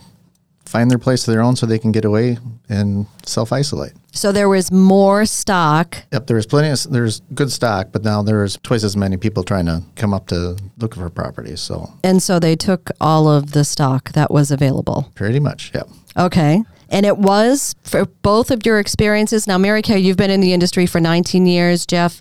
find 0.66 0.92
their 0.92 1.00
place 1.00 1.28
of 1.28 1.34
their 1.34 1.42
own 1.42 1.56
so 1.56 1.66
they 1.66 1.80
can 1.80 1.92
get 1.92 2.06
away 2.06 2.38
and 2.68 3.08
self 3.25 3.51
isolate. 3.51 3.94
So, 4.12 4.32
there 4.32 4.50
was 4.50 4.72
more 4.72 5.25
stock. 5.25 5.98
Yep, 6.12 6.28
there's 6.28 6.46
plenty 6.46 6.70
of 6.70 6.84
there's 6.92 7.22
good 7.34 7.51
stock, 7.51 7.89
but 7.92 8.04
now 8.04 8.22
there's 8.22 8.58
twice 8.63 8.84
as 8.84 8.98
many 8.98 9.18
people 9.18 9.44
trying 9.44 9.66
to 9.68 9.84
come 9.96 10.13
up 10.13 10.28
to 10.28 10.58
look 10.78 10.96
for 10.96 11.10
properties. 11.10 11.62
So 11.62 11.94
And 12.04 12.22
so 12.22 12.39
they 12.39 12.56
took 12.56 12.89
all 13.00 13.28
of 13.28 13.51
the 13.51 13.63
stock 13.63 14.12
that 14.13 14.32
was 14.32 14.51
available. 14.51 15.12
pretty 15.16 15.39
much, 15.39 15.72
yep. 15.74 15.88
Okay. 16.18 16.63
And 16.92 17.06
it 17.06 17.20
was 17.20 17.75
for 17.84 18.06
both 18.24 18.50
of 18.50 18.66
your 18.66 18.80
experiences. 18.80 19.46
Now, 19.46 19.60
Mary 19.60 19.84
Kay, 19.84 20.00
you've 20.00 20.18
been 20.18 20.32
in 20.32 20.42
the 20.42 20.54
industry 20.54 20.88
for 20.88 21.00
19 21.00 21.46
years. 21.46 21.86
Jeff, 21.86 22.20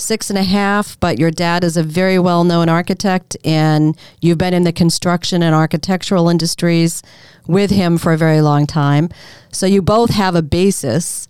six 0.00 0.30
and 0.30 0.38
a 0.38 0.42
half, 0.42 0.98
but 1.00 1.18
your 1.18 1.30
dad 1.30 1.62
is 1.62 1.76
a 1.76 1.82
very 1.82 2.18
well 2.18 2.44
known 2.44 2.68
architect, 2.68 3.36
and 3.44 3.96
you've 4.20 4.38
been 4.38 4.54
in 4.54 4.64
the 4.64 4.72
construction 4.72 5.42
and 5.42 5.54
architectural 5.54 6.28
industries 6.28 7.02
with 7.46 7.70
him 7.70 7.98
for 7.98 8.12
a 8.12 8.16
very 8.16 8.40
long 8.40 8.66
time. 8.66 9.08
So 9.52 9.66
you 9.66 9.82
both 9.82 10.10
have 10.10 10.34
a 10.34 10.42
basis. 10.42 11.28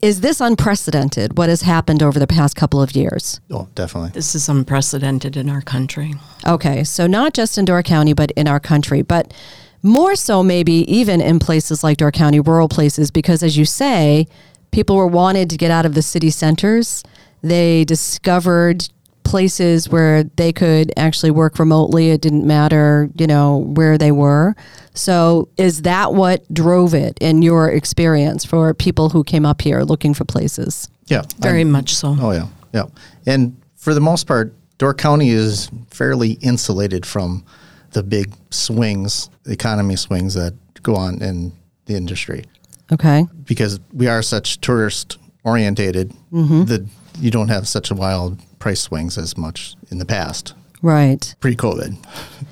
Is 0.00 0.20
this 0.20 0.40
unprecedented, 0.40 1.38
what 1.38 1.48
has 1.48 1.62
happened 1.62 2.02
over 2.02 2.18
the 2.18 2.26
past 2.26 2.56
couple 2.56 2.82
of 2.82 2.96
years? 2.96 3.40
Oh, 3.50 3.68
definitely. 3.76 4.10
This 4.10 4.34
is 4.34 4.48
unprecedented 4.48 5.36
in 5.36 5.48
our 5.48 5.60
country. 5.60 6.14
Okay, 6.44 6.82
so 6.82 7.06
not 7.06 7.34
just 7.34 7.56
in 7.56 7.64
Door 7.64 7.84
County, 7.84 8.12
but 8.12 8.32
in 8.32 8.48
our 8.48 8.58
country, 8.58 9.02
but 9.02 9.32
more 9.80 10.16
so 10.16 10.42
maybe 10.42 10.92
even 10.92 11.20
in 11.20 11.38
places 11.38 11.84
like 11.84 11.98
Door 11.98 12.12
County, 12.12 12.40
rural 12.40 12.68
places, 12.68 13.12
because 13.12 13.44
as 13.44 13.56
you 13.56 13.64
say, 13.64 14.26
people 14.72 14.96
were 14.96 15.06
wanted 15.06 15.48
to 15.50 15.56
get 15.56 15.70
out 15.70 15.86
of 15.86 15.94
the 15.94 16.02
city 16.02 16.30
centers. 16.30 17.04
They 17.42 17.84
discovered 17.84 18.88
places 19.24 19.88
where 19.88 20.24
they 20.24 20.52
could 20.52 20.92
actually 20.96 21.30
work 21.30 21.58
remotely. 21.58 22.10
It 22.10 22.20
didn't 22.20 22.46
matter, 22.46 23.08
you 23.16 23.26
know, 23.26 23.58
where 23.58 23.96
they 23.96 24.12
were. 24.12 24.54
So 24.94 25.48
is 25.56 25.82
that 25.82 26.12
what 26.12 26.52
drove 26.52 26.92
it 26.94 27.18
in 27.20 27.42
your 27.42 27.70
experience 27.70 28.44
for 28.44 28.74
people 28.74 29.08
who 29.08 29.24
came 29.24 29.46
up 29.46 29.62
here 29.62 29.82
looking 29.82 30.12
for 30.12 30.24
places? 30.24 30.88
Yeah. 31.06 31.22
Very 31.38 31.64
much 31.64 31.94
so. 31.94 32.16
Oh 32.20 32.32
yeah, 32.32 32.48
yeah. 32.72 32.84
And 33.26 33.56
for 33.76 33.94
the 33.94 34.00
most 34.00 34.26
part, 34.26 34.54
Door 34.78 34.94
County 34.94 35.30
is 35.30 35.70
fairly 35.90 36.32
insulated 36.40 37.06
from 37.06 37.44
the 37.92 38.02
big 38.02 38.32
swings, 38.50 39.30
economy 39.46 39.96
swings 39.96 40.34
that 40.34 40.54
go 40.82 40.94
on 40.96 41.22
in 41.22 41.52
the 41.86 41.94
industry 41.94 42.44
Okay. 42.90 43.26
because 43.44 43.80
we 43.92 44.06
are 44.06 44.22
such 44.22 44.60
tourist 44.60 45.18
orientated 45.44 46.12
mm-hmm. 46.32 46.64
that 46.64 46.86
you 47.18 47.30
don't 47.30 47.48
have 47.48 47.68
such 47.68 47.90
a 47.90 47.94
wild 47.94 48.38
price 48.58 48.80
swings 48.80 49.18
as 49.18 49.36
much 49.36 49.74
in 49.90 49.98
the 49.98 50.06
past 50.06 50.54
Right. 50.82 51.34
pre-COVID. 51.40 51.96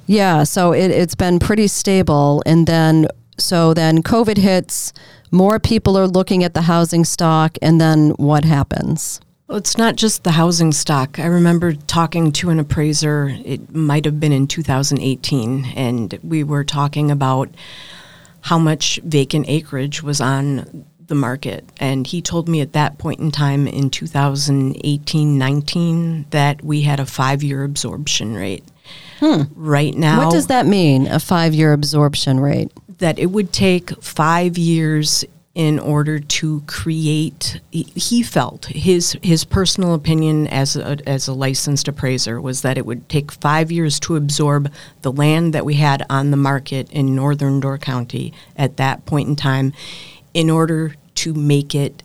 Yeah, 0.07 0.45
so 0.45 0.73
it, 0.73 0.91
it's 0.91 1.15
been 1.17 1.39
pretty 1.39 1.67
stable. 1.67 2.43
And 2.47 2.67
then, 2.67 3.09
so 3.39 3.75
then 3.75 4.03
COVID 4.03 4.37
hits, 4.39 4.93
more 5.33 5.59
people 5.59 5.97
are 5.99 6.07
looking 6.07 6.45
at 6.45 6.55
the 6.55 6.63
housing 6.63 7.05
stock, 7.05 7.59
and 7.63 7.81
then 7.81 8.11
what 8.11 8.45
happens? 8.45 9.21
Well, 9.49 9.59
it's 9.59 9.77
not 9.77 9.97
just 9.97 10.23
the 10.23 10.33
housing 10.33 10.71
stock. 10.71 11.19
I 11.19 11.27
remember 11.27 11.73
talking 11.75 12.31
to 12.33 12.51
an 12.51 12.61
appraiser, 12.61 13.37
it 13.45 13.75
might 13.75 14.05
have 14.05 14.21
been 14.21 14.33
in 14.33 14.47
2018, 14.47 15.65
and 15.75 16.19
we 16.23 16.45
were 16.45 16.63
talking 16.63 17.11
about 17.11 17.49
how 18.43 18.59
much 18.59 19.01
vacant 19.05 19.47
acreage 19.49 20.03
was 20.05 20.21
on 20.21 20.87
the 21.11 21.15
market. 21.15 21.63
And 21.79 22.07
he 22.07 22.23
told 22.23 22.49
me 22.49 22.63
at 22.63 22.73
that 22.73 22.97
point 22.97 23.21
in 23.21 23.31
time 23.31 23.67
in 23.67 23.91
2018 23.91 25.37
19 25.39 26.27
that 26.31 26.65
we 26.65 26.83
had 26.83 26.99
a 26.99 27.05
five 27.07 27.43
year 27.43 27.63
absorption 27.65 28.35
rate. 28.35 28.65
Hmm. 29.19 29.43
Right 29.55 29.95
now, 29.95 30.25
What 30.25 30.33
does 30.33 30.47
that 30.47 30.65
mean, 30.67 31.07
a 31.07 31.21
five 31.21 31.53
year 31.53 31.75
absorption 31.75 32.41
rate? 32.41 32.73
that 32.99 33.19
it 33.19 33.27
would 33.31 33.51
take 33.51 33.91
five 34.03 34.59
years 34.59 35.25
in 35.55 35.79
order 35.79 36.19
to 36.21 36.61
create 36.67 37.59
he- 37.71 38.23
felt 38.23 38.67
his 38.67 39.17
his 39.23 39.43
personal 39.45 39.95
opinion 39.95 40.47
as 40.47 40.77
a, 40.77 40.97
as 41.09 41.27
a 41.27 41.33
licensed 41.33 41.89
appraiser 41.89 42.41
was 42.41 42.61
that 42.63 42.77
it 42.79 42.85
would 42.87 43.09
take 43.09 43.33
five 43.33 43.73
years 43.73 43.99
to 43.99 44.17
absorb 44.17 44.71
the 45.03 45.11
land 45.11 45.53
that 45.55 45.65
we 45.65 45.75
had 45.75 46.05
on 46.11 46.31
the 46.31 46.37
market 46.37 46.91
in 46.93 47.15
northern 47.17 47.59
Door 47.59 47.79
County 47.79 48.33
at 48.55 48.77
that 48.77 49.05
point 49.07 49.29
in 49.29 49.35
time 49.35 49.73
in 50.35 50.51
order 50.51 50.95
to 51.17 51.35
make 51.35 51.75
it 51.75 52.03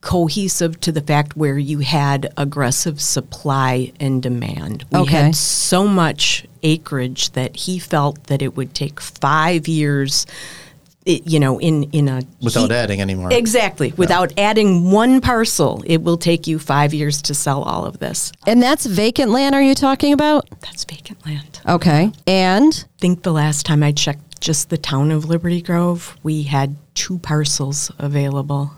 cohesive 0.00 0.78
to 0.80 0.92
the 0.92 1.00
fact 1.00 1.36
where 1.36 1.58
you 1.58 1.80
had 1.80 2.32
aggressive 2.36 3.00
supply 3.00 3.92
and 3.98 4.22
demand. 4.22 4.84
We 4.92 5.00
Okay. 5.00 5.16
had 5.16 5.34
so 5.34 5.88
much 5.88 6.46
acreage 6.62 7.32
that 7.32 7.56
he 7.56 7.78
felt 7.78 8.24
that 8.24 8.40
it 8.40 8.56
would 8.56 8.72
take 8.74 9.00
five 9.00 9.66
years, 9.66 10.24
it, 11.04 11.26
you 11.28 11.40
know, 11.40 11.58
in 11.58 11.84
in 11.92 12.08
a 12.08 12.22
Without 12.40 12.70
he- 12.70 12.76
adding 12.76 13.00
any 13.00 13.14
more. 13.16 13.32
Exactly. 13.32 13.92
Without 13.96 14.32
adding 14.38 14.90
one 14.92 15.20
parcel, 15.20 15.82
it 15.86 16.02
will 16.02 16.18
take 16.18 16.46
you 16.46 16.58
five 16.60 16.94
years 16.94 17.20
to 17.22 17.34
sell 17.34 17.62
all 17.62 17.84
of 17.84 17.98
this. 17.98 18.30
And 18.46 18.62
that's 18.62 18.86
vacant 18.86 19.30
land, 19.32 19.54
are 19.56 19.62
you 19.62 19.74
talking 19.74 20.12
about? 20.12 20.48
That's 20.60 20.84
vacant 20.84 21.24
land. 21.26 21.60
Okay. 21.66 22.12
And 22.28 22.84
I 22.86 23.00
think 23.00 23.22
the 23.24 23.32
last 23.32 23.66
time 23.66 23.82
I 23.82 23.90
checked 23.90 24.40
just 24.40 24.68
the 24.70 24.78
town 24.78 25.10
of 25.10 25.24
Liberty 25.24 25.62
Grove, 25.62 26.16
we 26.22 26.42
had 26.44 26.76
two 26.96 27.18
parcels 27.18 27.92
available 27.98 28.72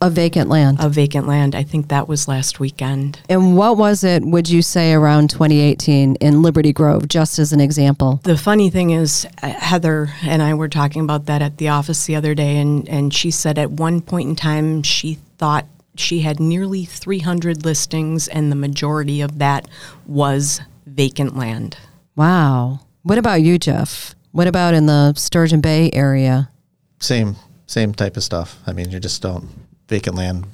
of 0.00 0.12
vacant 0.12 0.48
land. 0.48 0.80
of 0.80 0.92
vacant 0.92 1.26
land. 1.26 1.54
I 1.54 1.62
think 1.62 1.88
that 1.88 2.08
was 2.08 2.28
last 2.28 2.60
weekend. 2.60 3.20
and 3.28 3.56
what 3.56 3.76
was 3.76 4.04
it, 4.04 4.22
would 4.24 4.48
you 4.48 4.62
say, 4.62 4.92
around 4.92 5.30
2018 5.30 6.16
in 6.16 6.42
Liberty 6.42 6.72
Grove, 6.72 7.08
just 7.08 7.38
as 7.38 7.52
an 7.52 7.60
example? 7.60 8.20
The 8.22 8.36
funny 8.36 8.70
thing 8.70 8.90
is, 8.90 9.26
uh, 9.42 9.48
Heather 9.48 10.10
and 10.22 10.42
I 10.42 10.54
were 10.54 10.68
talking 10.68 11.02
about 11.02 11.26
that 11.26 11.42
at 11.42 11.58
the 11.58 11.68
office 11.68 12.06
the 12.06 12.16
other 12.16 12.34
day, 12.34 12.58
and, 12.58 12.88
and 12.88 13.14
she 13.14 13.30
said 13.30 13.58
at 13.58 13.70
one 13.70 14.00
point 14.00 14.28
in 14.28 14.36
time 14.36 14.82
she 14.82 15.18
thought 15.38 15.66
she 15.96 16.20
had 16.20 16.40
nearly 16.40 16.84
300 16.84 17.64
listings, 17.64 18.28
and 18.28 18.50
the 18.50 18.56
majority 18.56 19.20
of 19.20 19.38
that 19.38 19.68
was 20.06 20.60
vacant 20.86 21.36
land. 21.36 21.76
Wow. 22.16 22.80
What 23.02 23.18
about 23.18 23.42
you, 23.42 23.58
Jeff? 23.58 24.14
What 24.32 24.48
about 24.48 24.74
in 24.74 24.86
the 24.86 25.14
Sturgeon 25.14 25.60
Bay 25.60 25.90
area? 25.92 26.50
Same 26.98 27.36
same 27.66 27.92
type 27.94 28.16
of 28.16 28.22
stuff. 28.24 28.58
I 28.66 28.72
mean, 28.72 28.90
you 28.90 29.00
just 29.00 29.22
don't 29.22 29.48
vacant 29.88 30.16
land. 30.16 30.46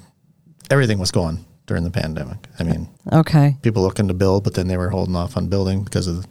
Everything 0.70 0.98
was 0.98 1.10
going 1.10 1.44
during 1.66 1.84
the 1.84 1.90
pandemic. 1.90 2.38
I 2.58 2.64
mean, 2.64 2.88
Okay. 3.12 3.56
people 3.62 3.82
looking 3.82 4.08
to 4.08 4.14
build, 4.14 4.44
but 4.44 4.54
then 4.54 4.68
they 4.68 4.76
were 4.76 4.90
holding 4.90 5.16
off 5.16 5.36
on 5.36 5.48
building 5.48 5.82
because 5.84 6.06
of 6.06 6.26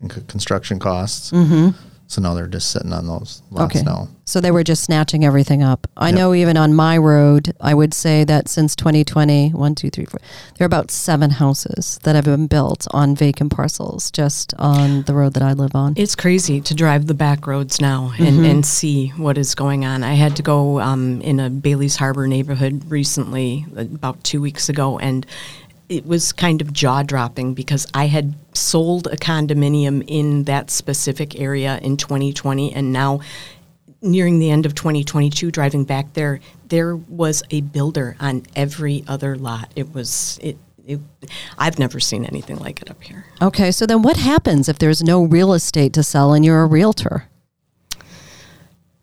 the 0.00 0.14
c- 0.14 0.22
construction 0.28 0.78
costs. 0.78 1.30
Mm-hmm. 1.30 1.70
So 2.10 2.20
now 2.20 2.34
they're 2.34 2.48
just 2.48 2.72
sitting 2.72 2.92
on 2.92 3.06
those 3.06 3.40
lots 3.52 3.76
Okay. 3.76 3.84
now. 3.84 4.08
So 4.24 4.40
they 4.40 4.50
were 4.50 4.64
just 4.64 4.82
snatching 4.82 5.24
everything 5.24 5.62
up. 5.62 5.86
I 5.96 6.08
Yep. 6.08 6.18
know 6.18 6.34
even 6.34 6.56
on 6.56 6.74
my 6.74 6.98
road, 6.98 7.52
I 7.60 7.72
would 7.72 7.94
say 7.94 8.24
that 8.24 8.48
since 8.48 8.74
2020, 8.74 9.50
one, 9.50 9.76
two, 9.76 9.90
three, 9.90 10.06
four, 10.06 10.18
there 10.58 10.64
are 10.64 10.66
about 10.66 10.90
seven 10.90 11.30
houses 11.30 12.00
that 12.02 12.16
have 12.16 12.24
been 12.24 12.48
built 12.48 12.88
on 12.90 13.14
vacant 13.14 13.52
parcels 13.52 14.10
just 14.10 14.54
on 14.58 15.02
the 15.04 15.14
road 15.14 15.34
that 15.34 15.42
I 15.44 15.52
live 15.52 15.76
on. 15.76 15.94
It's 15.96 16.16
crazy 16.16 16.60
to 16.60 16.74
drive 16.74 17.06
the 17.06 17.14
back 17.14 17.46
roads 17.46 17.80
now 17.80 18.12
and, 18.18 18.44
and 18.44 18.66
see 18.66 19.10
what 19.16 19.38
is 19.38 19.54
going 19.54 19.84
on. 19.84 20.02
I 20.02 20.14
had 20.14 20.34
to 20.34 20.42
go 20.42 20.80
um, 20.80 21.20
in 21.20 21.38
a 21.38 21.48
Bailey's 21.48 21.94
Harbor 21.94 22.26
neighborhood 22.26 22.82
recently, 22.90 23.66
about 23.76 24.24
two 24.24 24.40
weeks 24.40 24.68
ago, 24.68 24.98
and 24.98 25.24
it 25.90 26.06
was 26.06 26.32
kind 26.32 26.62
of 26.62 26.72
jaw 26.72 27.02
dropping 27.02 27.52
because 27.52 27.86
I 27.92 28.06
had 28.06 28.34
sold 28.54 29.08
a 29.08 29.16
condominium 29.16 30.04
in 30.06 30.44
that 30.44 30.70
specific 30.70 31.38
area 31.38 31.78
in 31.82 31.96
2020, 31.96 32.72
and 32.72 32.92
now 32.92 33.20
nearing 34.00 34.38
the 34.38 34.50
end 34.50 34.66
of 34.66 34.74
2022, 34.76 35.50
driving 35.50 35.84
back 35.84 36.14
there, 36.14 36.40
there 36.68 36.94
was 36.94 37.42
a 37.50 37.60
builder 37.62 38.16
on 38.20 38.46
every 38.54 39.04
other 39.08 39.34
lot. 39.36 39.72
It 39.74 39.92
was 39.92 40.38
it. 40.40 40.56
it 40.86 41.00
I've 41.58 41.80
never 41.80 41.98
seen 41.98 42.24
anything 42.24 42.58
like 42.58 42.80
it 42.80 42.88
up 42.88 43.02
here. 43.02 43.26
Okay, 43.42 43.72
so 43.72 43.84
then 43.84 44.02
what 44.02 44.16
happens 44.16 44.68
if 44.68 44.78
there's 44.78 45.02
no 45.02 45.24
real 45.24 45.52
estate 45.52 45.92
to 45.94 46.04
sell 46.04 46.32
and 46.32 46.44
you're 46.44 46.62
a 46.62 46.66
realtor? 46.66 47.29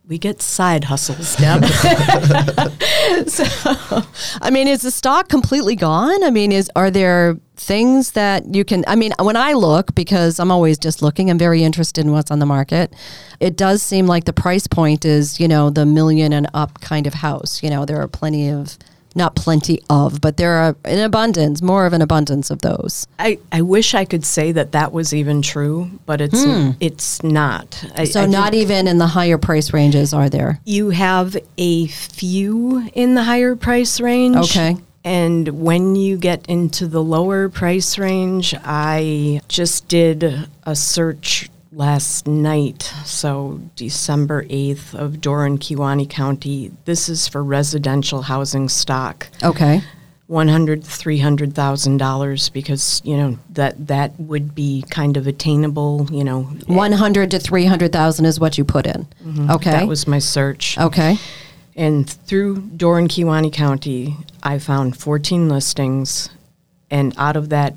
We 0.07 0.17
get 0.17 0.41
side 0.41 0.85
hustles, 0.85 1.35
Deb. 1.35 1.65
So, 3.27 3.43
I 4.41 4.49
mean, 4.51 4.67
is 4.67 4.81
the 4.81 4.91
stock 4.91 5.27
completely 5.27 5.75
gone? 5.75 6.23
I 6.23 6.29
mean, 6.29 6.51
is 6.51 6.69
are 6.75 6.91
there 6.91 7.37
things 7.55 8.11
that 8.11 8.53
you 8.53 8.63
can? 8.63 8.83
I 8.87 8.95
mean, 8.95 9.13
when 9.19 9.35
I 9.35 9.53
look, 9.53 9.95
because 9.95 10.39
I'm 10.39 10.51
always 10.51 10.77
just 10.77 11.01
looking, 11.01 11.29
I'm 11.29 11.37
very 11.37 11.63
interested 11.63 12.05
in 12.05 12.11
what's 12.11 12.31
on 12.31 12.39
the 12.39 12.45
market. 12.45 12.93
It 13.39 13.57
does 13.57 13.81
seem 13.81 14.07
like 14.07 14.25
the 14.25 14.33
price 14.33 14.67
point 14.67 15.03
is, 15.05 15.39
you 15.39 15.47
know, 15.47 15.69
the 15.69 15.85
million 15.85 16.31
and 16.33 16.47
up 16.53 16.79
kind 16.81 17.07
of 17.07 17.15
house. 17.15 17.63
You 17.63 17.69
know, 17.69 17.85
there 17.85 17.99
are 18.01 18.07
plenty 18.07 18.49
of, 18.49 18.77
not 19.17 19.35
plenty 19.35 19.81
of, 19.89 20.21
but 20.21 20.37
there 20.37 20.53
are 20.53 20.75
an 20.85 20.99
abundance, 20.99 21.61
more 21.61 21.85
of 21.85 21.93
an 21.93 22.01
abundance 22.01 22.49
of 22.49 22.59
those. 22.61 23.07
I, 23.19 23.39
I 23.51 23.61
wish 23.61 23.93
I 23.93 24.05
could 24.05 24.23
say 24.23 24.51
that 24.53 24.71
that 24.71 24.93
was 24.93 25.13
even 25.13 25.41
true, 25.41 25.89
but 26.05 26.21
it's 26.21 26.43
hmm. 26.43 26.71
it's 26.79 27.21
not. 27.23 27.83
I, 27.95 28.05
So 28.05 28.21
I 28.21 28.25
not 28.27 28.53
even 28.53 28.87
in 28.87 28.97
the 28.97 29.07
higher 29.07 29.37
price 29.37 29.73
ranges 29.73 30.13
are 30.13 30.29
there. 30.29 30.59
you 30.65 30.91
have 30.91 31.35
a 31.57 31.87
few 31.87 32.87
in 32.93 33.15
the 33.15 33.23
higher 33.23 33.55
price 33.55 33.99
range. 33.99 34.37
Okay. 34.37 34.77
And 35.03 35.47
when 35.61 35.95
you 35.95 36.17
get 36.17 36.45
into 36.47 36.85
the 36.85 37.01
lower 37.01 37.47
price 37.47 37.97
range, 37.97 38.53
I 38.63 39.39
just 39.47 39.87
did 39.87 40.49
a 40.63 40.75
search 40.75 41.49
last 41.77 42.25
night, 42.25 42.91
so 43.05 43.61
December 43.75 44.43
8th 44.45 44.95
of 44.95 45.21
Doran, 45.21 45.59
Kewaunee 45.59 46.09
County. 46.09 46.71
This 46.85 47.07
is 47.07 47.27
for 47.27 47.43
residential 47.43 48.23
housing 48.23 48.67
stock. 48.67 49.29
Okay. 49.43 49.81
one 50.25 50.49
hundred 50.49 50.83
three 50.83 51.19
hundred 51.19 51.53
thousand 51.53 51.97
dollars 51.97 52.49
because 52.49 53.01
you 53.05 53.15
know 53.15 53.37
that 53.51 53.87
that 53.87 54.19
would 54.19 54.53
be 54.53 54.83
kind 54.89 55.15
of 55.15 55.25
attainable 55.25 56.05
you 56.11 56.21
know 56.21 56.41
100 56.65 57.31
to 57.31 57.39
300,000 57.39 58.25
is 58.25 58.37
what 58.37 58.57
you 58.57 58.65
put 58.65 58.85
in. 58.85 59.07
Mm-hmm. 59.23 59.51
Okay. 59.51 59.71
that 59.71 59.87
was 59.87 60.05
my 60.05 60.19
search 60.19 60.77
okay. 60.77 61.17
and 61.77 62.09
through 62.09 62.57
Doran 62.75 63.07
Kewaunee 63.07 63.53
County 63.53 64.17
I 64.43 64.59
found 64.59 64.97
14 64.97 65.47
listings 65.47 66.29
and 66.91 67.13
out 67.17 67.37
of 67.37 67.47
that 67.49 67.75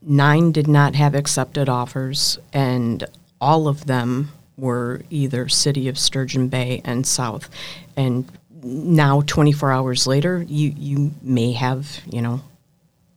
nine 0.00 0.52
did 0.52 0.68
not 0.68 0.94
have 0.94 1.16
accepted 1.16 1.68
offers 1.68 2.38
and 2.52 3.04
all 3.40 3.68
of 3.68 3.86
them 3.86 4.30
were 4.56 5.02
either 5.10 5.48
city 5.48 5.88
of 5.88 5.98
Sturgeon 5.98 6.48
Bay 6.48 6.82
and 6.84 7.06
south 7.06 7.48
and 7.96 8.30
now 8.62 9.22
24 9.22 9.72
hours 9.72 10.06
later 10.06 10.44
you 10.46 10.74
you 10.76 11.12
may 11.22 11.52
have 11.52 12.00
you 12.10 12.20
know 12.20 12.42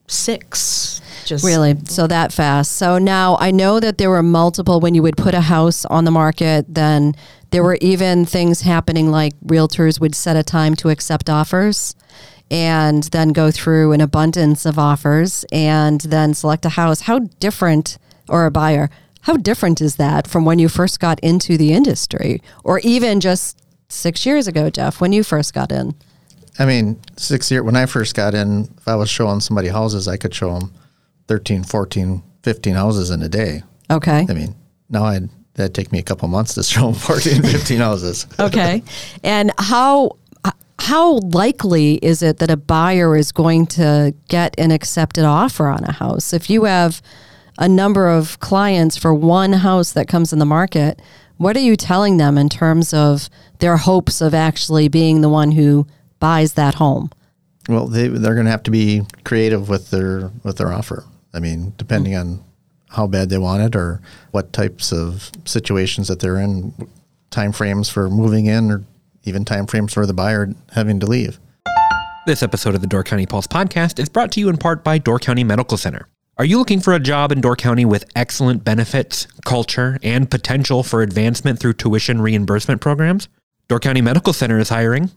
six 0.08 1.02
just 1.26 1.44
Really? 1.44 1.76
So 1.86 2.08
that 2.08 2.32
fast. 2.32 2.74
So 2.74 2.98
now 2.98 3.38
I 3.40 3.52
know 3.52 3.80
that 3.80 3.98
there 3.98 4.10
were 4.10 4.24
multiple 4.24 4.80
when 4.80 4.94
you 4.94 5.02
would 5.02 5.18
put 5.18 5.34
a 5.34 5.42
house 5.42 5.86
on 5.86 6.06
the 6.06 6.12
market, 6.12 6.66
then 6.68 7.16
there 7.52 7.64
were 7.64 7.78
even 7.82 8.26
things 8.26 8.62
happening 8.62 9.12
like 9.12 9.34
realtors 9.42 10.00
would 10.00 10.16
set 10.16 10.36
a 10.36 10.44
time 10.44 10.76
to 10.78 10.90
accept 10.90 11.30
offers 11.30 11.96
and 12.52 13.04
then 13.06 13.30
go 13.30 13.52
through 13.52 13.94
an 13.94 14.02
abundance 14.02 14.66
of 14.66 14.78
offers 14.78 15.46
and 15.52 16.02
then 16.02 16.34
select 16.34 16.66
a 16.66 16.70
house. 16.70 17.02
How 17.02 17.20
different 17.40 17.98
or 18.30 18.46
a 18.46 18.52
buyer, 18.52 18.90
how 19.24 19.38
different 19.38 19.82
is 19.82 19.98
that 19.98 20.28
from 20.28 20.46
when 20.46 20.60
you 20.60 20.70
first 20.70 21.00
got 21.00 21.20
into 21.20 21.58
the 21.58 21.74
industry 21.74 22.42
or 22.64 22.80
even 22.80 23.20
just 23.20 23.62
6 23.90 24.26
years 24.26 24.48
ago, 24.48 24.70
Jeff, 24.70 25.02
when 25.02 25.12
you 25.12 25.24
first 25.24 25.54
got 25.54 25.72
in? 25.72 25.96
I 26.60 26.66
mean, 26.66 27.00
six 27.18 27.50
year 27.50 27.64
when 27.64 27.76
I 27.76 27.86
first 27.86 28.16
got 28.16 28.34
in, 28.34 28.70
if 28.78 28.88
I 28.88 28.96
was 28.96 29.10
showing 29.10 29.40
somebody 29.40 29.70
houses, 29.70 30.08
I 30.08 30.18
could 30.18 30.34
show 30.34 30.58
them 30.60 30.74
13, 31.28 31.64
14, 31.64 32.22
15 32.44 32.76
houses 32.76 33.10
in 33.10 33.22
a 33.24 33.30
day. 33.30 33.64
Okay. 33.90 34.26
I 34.30 34.34
mean, 34.34 34.56
now 34.90 35.06
I'd 35.06 35.30
that'd 35.56 35.74
take 35.74 35.92
me 35.92 36.00
a 36.00 36.04
couple 36.04 36.28
months 36.28 36.56
to 36.56 36.64
show 36.64 36.92
them 36.92 36.94
14, 36.94 37.42
15 37.44 37.80
houses. 37.80 38.28
okay. 38.40 38.84
And 39.24 39.52
how 39.58 40.18
how 40.80 41.20
likely 41.20 41.96
is 41.96 42.22
it 42.22 42.40
that 42.40 42.52
a 42.52 42.58
buyer 42.58 43.16
is 43.16 43.32
going 43.32 43.66
to 43.66 44.14
get 44.28 44.54
an 44.58 44.70
accepted 44.70 45.24
offer 45.24 45.68
on 45.68 45.84
a 45.86 45.94
house? 45.94 46.34
If 46.34 46.50
you 46.50 46.66
have 46.66 47.02
a 47.58 47.70
number 47.70 48.08
of 48.10 48.40
clients 48.40 48.98
for 48.98 49.14
one 49.14 49.54
house 49.54 49.92
that 49.94 50.08
comes 50.08 50.34
in 50.34 50.40
the 50.40 50.46
market, 50.46 51.02
what 51.38 51.56
are 51.56 51.62
you 51.62 51.76
telling 51.76 52.18
them 52.18 52.38
in 52.38 52.50
terms 52.50 52.94
of 52.94 53.30
their 53.60 53.78
hopes 53.78 54.22
of 54.22 54.34
actually 54.34 54.88
being 54.88 55.22
the 55.22 55.30
one 55.30 55.52
who 55.52 55.88
buys 56.20 56.54
that 56.54 56.76
home? 56.76 57.12
Well, 57.68 57.88
they 57.88 58.08
they're 58.08 58.36
going 58.36 58.46
to 58.46 58.52
have 58.52 58.64
to 58.64 58.72
be 58.72 59.04
creative 59.24 59.70
with 59.70 59.90
their 59.90 60.32
with 60.44 60.58
their 60.58 60.72
offer. 60.72 61.06
I 61.34 61.40
mean, 61.40 61.74
depending 61.78 62.16
on 62.16 62.44
how 62.90 63.08
bad 63.08 63.30
they 63.30 63.38
want 63.38 63.64
it 63.64 63.76
or 63.76 64.02
what 64.32 64.54
types 64.54 64.92
of 64.92 65.32
situations 65.46 66.08
that 66.08 66.20
they're 66.20 66.38
in, 66.38 66.74
time 67.32 67.52
frames 67.52 67.90
for 67.90 68.10
moving 68.10 68.46
in, 68.46 68.70
or 68.70 68.84
even 69.24 69.46
time 69.46 69.66
frames 69.66 69.94
for 69.94 70.06
the 70.06 70.14
buyer 70.14 70.54
having 70.74 71.00
to 71.00 71.06
leave. 71.06 71.40
This 72.26 72.44
episode 72.44 72.76
of 72.76 72.82
the 72.82 72.88
Door 72.88 73.04
County 73.06 73.26
Pulse 73.26 73.48
podcast 73.48 74.00
is 74.00 74.10
brought 74.10 74.32
to 74.34 74.40
you 74.40 74.50
in 74.50 74.58
part 74.58 74.84
by 74.84 74.98
Door 74.98 75.20
County 75.20 75.44
Medical 75.44 75.78
Center. 75.78 76.08
Are 76.44 76.46
you 76.46 76.58
looking 76.58 76.82
for 76.82 76.92
a 76.92 77.00
job 77.00 77.32
in 77.32 77.40
Door 77.40 77.56
County 77.56 77.86
with 77.86 78.04
excellent 78.18 78.66
benefits, 78.66 79.28
culture, 79.46 79.98
and 80.04 80.30
potential 80.30 80.84
for 80.84 81.02
advancement 81.02 81.58
through 81.58 81.72
tuition 81.72 82.20
reimbursement 82.20 82.82
programs? 82.82 83.30
Door 83.70 83.80
County 83.80 84.02
Medical 84.02 84.34
Center 84.34 84.60
is 84.60 84.68
hiring. 84.68 85.10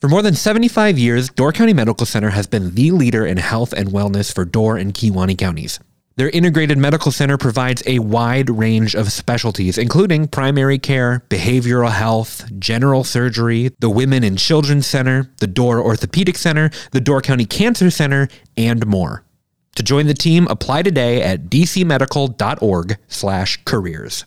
For 0.00 0.08
more 0.08 0.22
than 0.22 0.32
75 0.32 0.98
years, 0.98 1.28
Door 1.28 1.52
County 1.52 1.74
Medical 1.74 2.06
Center 2.06 2.30
has 2.30 2.46
been 2.46 2.74
the 2.76 2.92
leader 2.92 3.26
in 3.26 3.36
health 3.36 3.74
and 3.74 3.90
wellness 3.90 4.34
for 4.34 4.46
Door 4.46 4.78
and 4.78 4.94
Kewaunee 4.94 5.36
counties. 5.36 5.80
Their 6.16 6.30
integrated 6.30 6.78
medical 6.78 7.12
center 7.12 7.36
provides 7.36 7.82
a 7.84 7.98
wide 7.98 8.48
range 8.48 8.94
of 8.94 9.12
specialties, 9.12 9.76
including 9.76 10.28
primary 10.28 10.78
care, 10.78 11.22
behavioral 11.28 11.92
health, 11.92 12.50
general 12.58 13.04
surgery, 13.04 13.70
the 13.80 13.90
Women 13.90 14.24
and 14.24 14.38
Children's 14.38 14.86
Center, 14.86 15.30
the 15.40 15.46
Door 15.46 15.80
Orthopedic 15.80 16.38
Center, 16.38 16.70
the 16.92 17.02
Door 17.02 17.20
County 17.20 17.44
Cancer 17.44 17.90
Center, 17.90 18.28
and 18.56 18.86
more. 18.86 19.26
To 19.76 19.82
join 19.82 20.06
the 20.06 20.14
team, 20.14 20.46
apply 20.48 20.82
today 20.82 21.22
at 21.22 21.44
dcmedical.org/careers. 21.44 24.24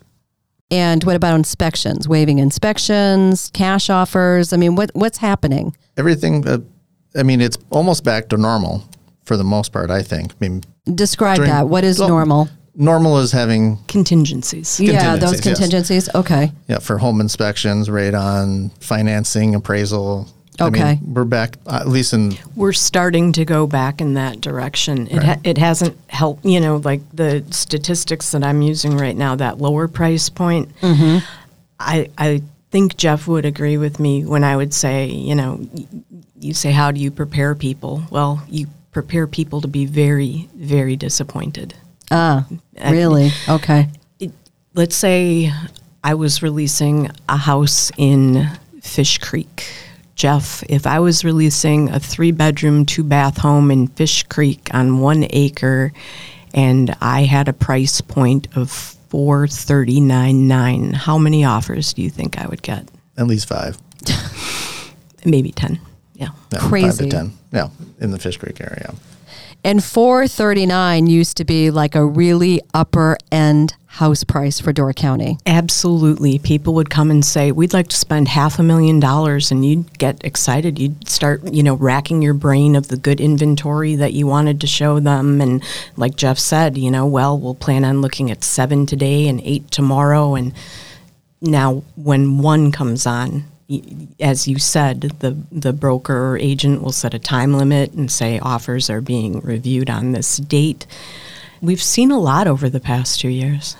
And 0.72 1.04
what 1.04 1.16
about 1.16 1.36
inspections? 1.36 2.08
Waiving 2.08 2.40
inspections, 2.40 3.52
cash 3.54 3.90
offers? 3.90 4.54
I 4.54 4.58
mean, 4.58 4.76
what 4.76 4.90
what's 4.94 5.18
happening? 5.20 5.76
Everything. 5.98 6.48
Uh, 6.48 6.60
I 7.16 7.24
mean, 7.24 7.42
it's 7.42 7.58
almost 7.70 8.04
back 8.04 8.30
to 8.30 8.38
normal 8.38 8.84
for 9.26 9.38
the 9.38 9.44
most 9.44 9.72
part. 9.72 9.92
I 9.92 10.02
think. 10.02 10.32
I 10.32 10.36
mean, 10.40 10.64
Describe 10.96 11.38
During- 11.38 11.52
that. 11.52 11.68
What 11.70 11.84
is 11.84 12.00
well, 12.00 12.10
normal? 12.10 12.50
normal 12.76 13.20
is 13.20 13.32
having 13.32 13.78
Contingencies. 13.88 14.80
Yeah, 14.80 15.16
those 15.16 15.40
contingencies, 15.42 15.46
yes. 15.46 15.60
contingencies. 16.10 16.16
Okay. 16.16 16.52
yeah 16.68 16.80
for 16.80 16.98
home 16.98 17.22
inspections, 17.22 17.88
radon, 17.88 18.72
financing, 18.82 19.54
appraisal. 19.56 20.28
I 20.60 20.66
Okay. 20.68 20.84
mean, 21.02 21.14
we're 21.14 21.24
back 21.26 21.58
uh, 21.66 21.80
at 21.82 21.88
least 21.88 22.14
in 22.14 22.36
We're 22.56 22.74
starting 22.74 23.32
to 23.34 23.46
go 23.46 23.66
back 23.68 24.02
in 24.02 24.14
that 24.14 24.40
direction. 24.42 25.08
It, 25.08 25.24
ha- 25.24 25.40
it 25.44 25.58
hasn't 25.58 25.98
helped, 26.10 26.46
you 26.46 26.60
know, 26.60 26.78
like 26.78 27.02
the 27.14 27.44
statistics 27.50 28.32
that 28.32 28.44
I'm 28.44 28.62
using 28.62 28.96
right 28.98 29.16
now, 29.18 29.36
that 29.36 29.58
lower 29.58 29.88
price 29.88 30.30
point. 30.30 30.70
I, 31.80 32.10
I 32.18 32.42
think 32.72 32.98
Jeff 32.98 33.28
would 33.28 33.46
agree 33.46 33.78
with 33.78 34.00
me 34.00 34.26
when 34.26 34.44
I 34.44 34.56
would 34.56 34.74
say, 34.74 35.08
you 35.08 35.36
know, 35.36 35.60
y- 35.74 35.86
you 36.40 36.54
say, 36.54 36.72
how 36.72 36.92
do 36.92 37.00
you 37.00 37.10
prepare 37.12 37.56
people? 37.56 38.04
Well, 38.12 38.44
you 38.50 38.68
prepare 38.92 39.28
people 39.28 39.62
to 39.62 39.68
be 39.68 39.86
very, 39.86 40.50
very 40.56 40.96
disappointed. 40.96 41.74
Ah, 42.12 42.46
really? 42.90 43.32
Okay. 43.50 43.90
let's 44.76 44.96
say 44.96 45.52
I 46.04 46.14
was 46.14 46.44
releasing 46.44 47.10
a 47.28 47.38
house 47.38 47.92
in 47.98 48.48
Fish 48.82 49.18
Creek. 49.18 49.66
Jeff, 50.16 50.64
if 50.70 50.86
I 50.86 51.00
was 51.00 51.24
releasing 51.26 51.90
a 51.90 52.00
three 52.00 52.32
bedroom, 52.32 52.86
two 52.86 53.04
bath 53.04 53.38
home 53.38 53.72
in 53.72 53.88
Fish 53.88 54.24
Creek 54.24 54.70
on 54.74 55.00
one 55.00 55.26
acre 55.32 55.92
and 56.54 56.96
I 57.02 57.24
had 57.24 57.48
a 57.48 57.54
price 57.54 58.00
point 58.00 58.48
of 58.56 58.70
four 58.72 59.48
thirty 59.48 60.00
nine 60.00 60.48
nine, 60.48 60.94
how 60.94 61.18
many 61.18 61.44
offers 61.46 61.94
do 61.94 62.02
you 62.02 62.10
think 62.10 62.38
I 62.40 62.48
would 62.48 62.62
get? 62.62 62.90
at 63.18 63.28
least 63.28 63.48
five. 63.48 63.78
Maybe 65.26 65.52
ten. 65.52 65.80
Yeah. 66.16 66.30
Yeah, 66.52 66.60
Five 66.70 66.98
to 66.98 67.10
ten. 67.10 67.34
Yeah, 67.52 67.70
in 68.00 68.12
the 68.12 68.20
Fish 68.20 68.38
Creek 68.38 68.60
area. 68.62 68.94
And 69.66 69.82
439 69.84 71.08
used 71.08 71.38
to 71.38 71.46
be 71.46 71.72
like 71.72 71.96
a 71.96 72.06
really 72.06 72.62
upper 72.74 73.18
end 73.32 73.76
house 73.94 74.24
price 74.24 74.60
for 74.60 74.74
Door 74.74 74.94
County. 74.94 75.38
Absolutely. 75.46 76.40
People 76.40 76.74
would 76.74 76.90
come 76.90 77.12
and 77.12 77.24
say, 77.24 77.52
We'd 77.52 77.74
like 77.74 77.90
to 77.90 77.96
spend 77.96 78.28
half 78.28 78.58
a 78.58 78.64
million 78.64 79.00
dollars. 79.00 79.52
And 79.52 79.64
you'd 79.64 80.00
get 80.00 80.24
excited. 80.26 80.80
You'd 80.80 81.08
start, 81.08 81.44
you 81.54 81.62
know, 81.62 81.76
racking 81.76 82.24
your 82.24 82.34
brain 82.34 82.76
of 82.76 82.88
the 82.88 82.98
good 82.98 83.22
inventory 83.22 83.96
that 83.96 84.14
you 84.14 84.26
wanted 84.26 84.60
to 84.62 84.68
show 84.68 85.00
them. 85.00 85.42
And 85.42 85.64
like 85.96 86.16
Jeff 86.16 86.40
said, 86.40 86.76
you 86.76 86.90
know, 86.90 87.06
well, 87.06 87.38
we'll 87.38 87.54
plan 87.54 87.86
on 87.86 88.02
looking 88.02 88.32
at 88.32 88.44
seven 88.44 88.88
today 88.88 89.28
and 89.28 89.40
eight 89.44 89.70
tomorrow. 89.70 90.34
And 90.34 90.54
now, 91.40 91.84
when 91.96 92.40
one 92.40 92.72
comes 92.72 93.06
on, 93.06 93.44
as 94.20 94.48
you 94.48 94.58
said, 94.58 95.02
the, 95.20 95.38
the 95.52 95.74
broker 95.74 96.32
or 96.32 96.38
agent 96.40 96.82
will 96.82 96.92
set 96.92 97.14
a 97.14 97.20
time 97.20 97.54
limit 97.54 97.94
and 97.94 98.12
say 98.12 98.40
offers 98.40 98.90
are 98.90 99.02
being 99.02 99.40
reviewed 99.42 99.92
on 99.92 100.14
this 100.14 100.38
date. 100.38 100.88
We've 101.64 101.82
seen 101.82 102.12
a 102.12 102.20
lot 102.20 102.46
over 102.48 102.70
the 102.70 102.82
past 102.82 103.22
two 103.22 103.30
years. 103.30 103.78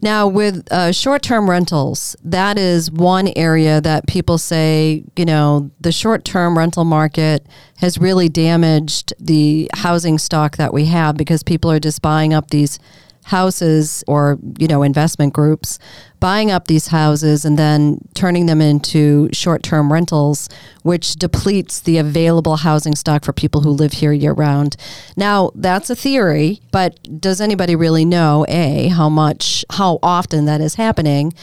Now, 0.00 0.26
with 0.26 0.66
uh, 0.72 0.90
short 0.92 1.22
term 1.22 1.50
rentals, 1.50 2.16
that 2.24 2.56
is 2.56 2.90
one 2.90 3.28
area 3.36 3.80
that 3.82 4.06
people 4.06 4.38
say, 4.38 5.04
you 5.14 5.26
know, 5.26 5.70
the 5.80 5.92
short 5.92 6.24
term 6.24 6.56
rental 6.56 6.84
market 6.84 7.46
has 7.76 7.98
really 7.98 8.30
damaged 8.30 9.12
the 9.20 9.70
housing 9.74 10.16
stock 10.18 10.56
that 10.56 10.72
we 10.72 10.86
have 10.86 11.16
because 11.18 11.42
people 11.42 11.70
are 11.70 11.78
just 11.80 12.00
buying 12.00 12.32
up 12.32 12.50
these 12.50 12.78
houses 13.28 14.02
or, 14.06 14.38
you 14.58 14.66
know, 14.66 14.82
investment 14.82 15.32
groups, 15.32 15.78
buying 16.18 16.50
up 16.50 16.66
these 16.66 16.88
houses 16.88 17.44
and 17.44 17.58
then 17.58 17.98
turning 18.14 18.46
them 18.46 18.60
into 18.60 19.28
short 19.32 19.62
term 19.62 19.92
rentals, 19.92 20.48
which 20.82 21.14
depletes 21.16 21.80
the 21.80 21.98
available 21.98 22.56
housing 22.56 22.94
stock 22.94 23.24
for 23.24 23.32
people 23.32 23.60
who 23.60 23.70
live 23.70 23.92
here 23.92 24.12
year 24.12 24.32
round. 24.32 24.76
Now, 25.16 25.50
that's 25.54 25.90
a 25.90 25.96
theory, 25.96 26.60
but 26.72 26.98
does 27.20 27.40
anybody 27.40 27.76
really 27.76 28.04
know, 28.04 28.46
A, 28.48 28.88
how 28.88 29.08
much, 29.08 29.64
how 29.70 29.98
often 30.02 30.46
that 30.46 30.60
is 30.60 30.76
happening? 30.76 31.34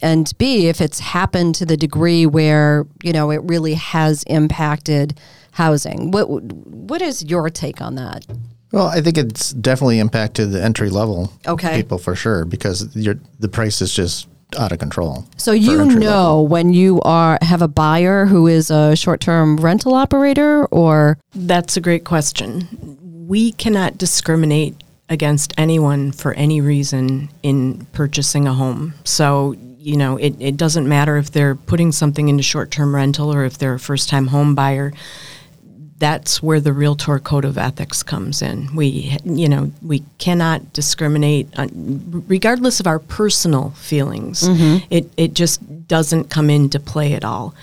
And 0.00 0.32
B, 0.38 0.68
if 0.68 0.80
it's 0.80 1.00
happened 1.00 1.54
to 1.56 1.66
the 1.66 1.76
degree 1.76 2.24
where, 2.24 2.86
you 3.02 3.12
know, 3.12 3.30
it 3.30 3.40
really 3.44 3.74
has 3.74 4.22
impacted 4.24 5.18
housing. 5.52 6.10
What 6.10 6.28
what 6.28 7.02
is 7.02 7.22
your 7.24 7.50
take 7.50 7.80
on 7.80 7.94
that? 7.96 8.26
Well, 8.72 8.86
I 8.86 9.00
think 9.02 9.18
it's 9.18 9.52
definitely 9.52 9.98
impacted 10.00 10.50
the 10.50 10.62
entry 10.62 10.88
level 10.90 11.32
Okay. 11.46 11.76
people 11.76 11.98
for 11.98 12.14
sure 12.16 12.44
because 12.44 12.94
you're, 12.96 13.18
the 13.38 13.48
price 13.48 13.80
is 13.82 13.94
just 13.94 14.26
out 14.58 14.72
of 14.72 14.78
control. 14.78 15.24
So 15.36 15.52
you 15.52 15.84
know 15.84 16.40
level. 16.42 16.48
when 16.48 16.72
you 16.74 17.00
are 17.02 17.38
have 17.42 17.62
a 17.62 17.68
buyer 17.68 18.26
who 18.26 18.46
is 18.46 18.70
a 18.70 18.96
short-term 18.96 19.56
rental 19.58 19.94
operator 19.94 20.66
or 20.66 21.18
That's 21.34 21.76
a 21.76 21.80
great 21.80 22.04
question. 22.04 22.98
We 23.28 23.52
cannot 23.52 23.96
discriminate 23.98 24.74
against 25.08 25.52
anyone 25.58 26.12
for 26.12 26.32
any 26.34 26.60
reason 26.60 27.28
in 27.42 27.86
purchasing 27.92 28.46
a 28.46 28.54
home. 28.54 28.94
So, 29.04 29.54
you 29.78 29.96
know, 29.96 30.16
it, 30.16 30.34
it 30.38 30.56
doesn't 30.56 30.88
matter 30.88 31.16
if 31.18 31.30
they're 31.30 31.54
putting 31.54 31.92
something 31.92 32.28
into 32.28 32.42
short 32.42 32.70
term 32.70 32.94
rental 32.94 33.32
or 33.32 33.44
if 33.44 33.58
they're 33.58 33.74
a 33.74 33.80
first 33.80 34.08
time 34.08 34.28
home 34.28 34.54
buyer. 34.54 34.92
That's 36.02 36.42
where 36.42 36.58
the 36.58 36.72
Realtor 36.72 37.20
Code 37.20 37.44
of 37.44 37.56
Ethics 37.56 38.02
comes 38.02 38.42
in. 38.42 38.74
We, 38.74 39.16
you 39.22 39.48
know, 39.48 39.70
we 39.82 40.02
cannot 40.18 40.72
discriminate, 40.72 41.46
on, 41.56 42.24
regardless 42.26 42.80
of 42.80 42.88
our 42.88 42.98
personal 42.98 43.70
feelings. 43.70 44.42
Mm-hmm. 44.42 44.84
It 44.90 45.08
it 45.16 45.34
just 45.34 45.86
doesn't 45.86 46.28
come 46.28 46.50
into 46.50 46.80
play 46.80 47.14
at 47.14 47.24
all. 47.24 47.54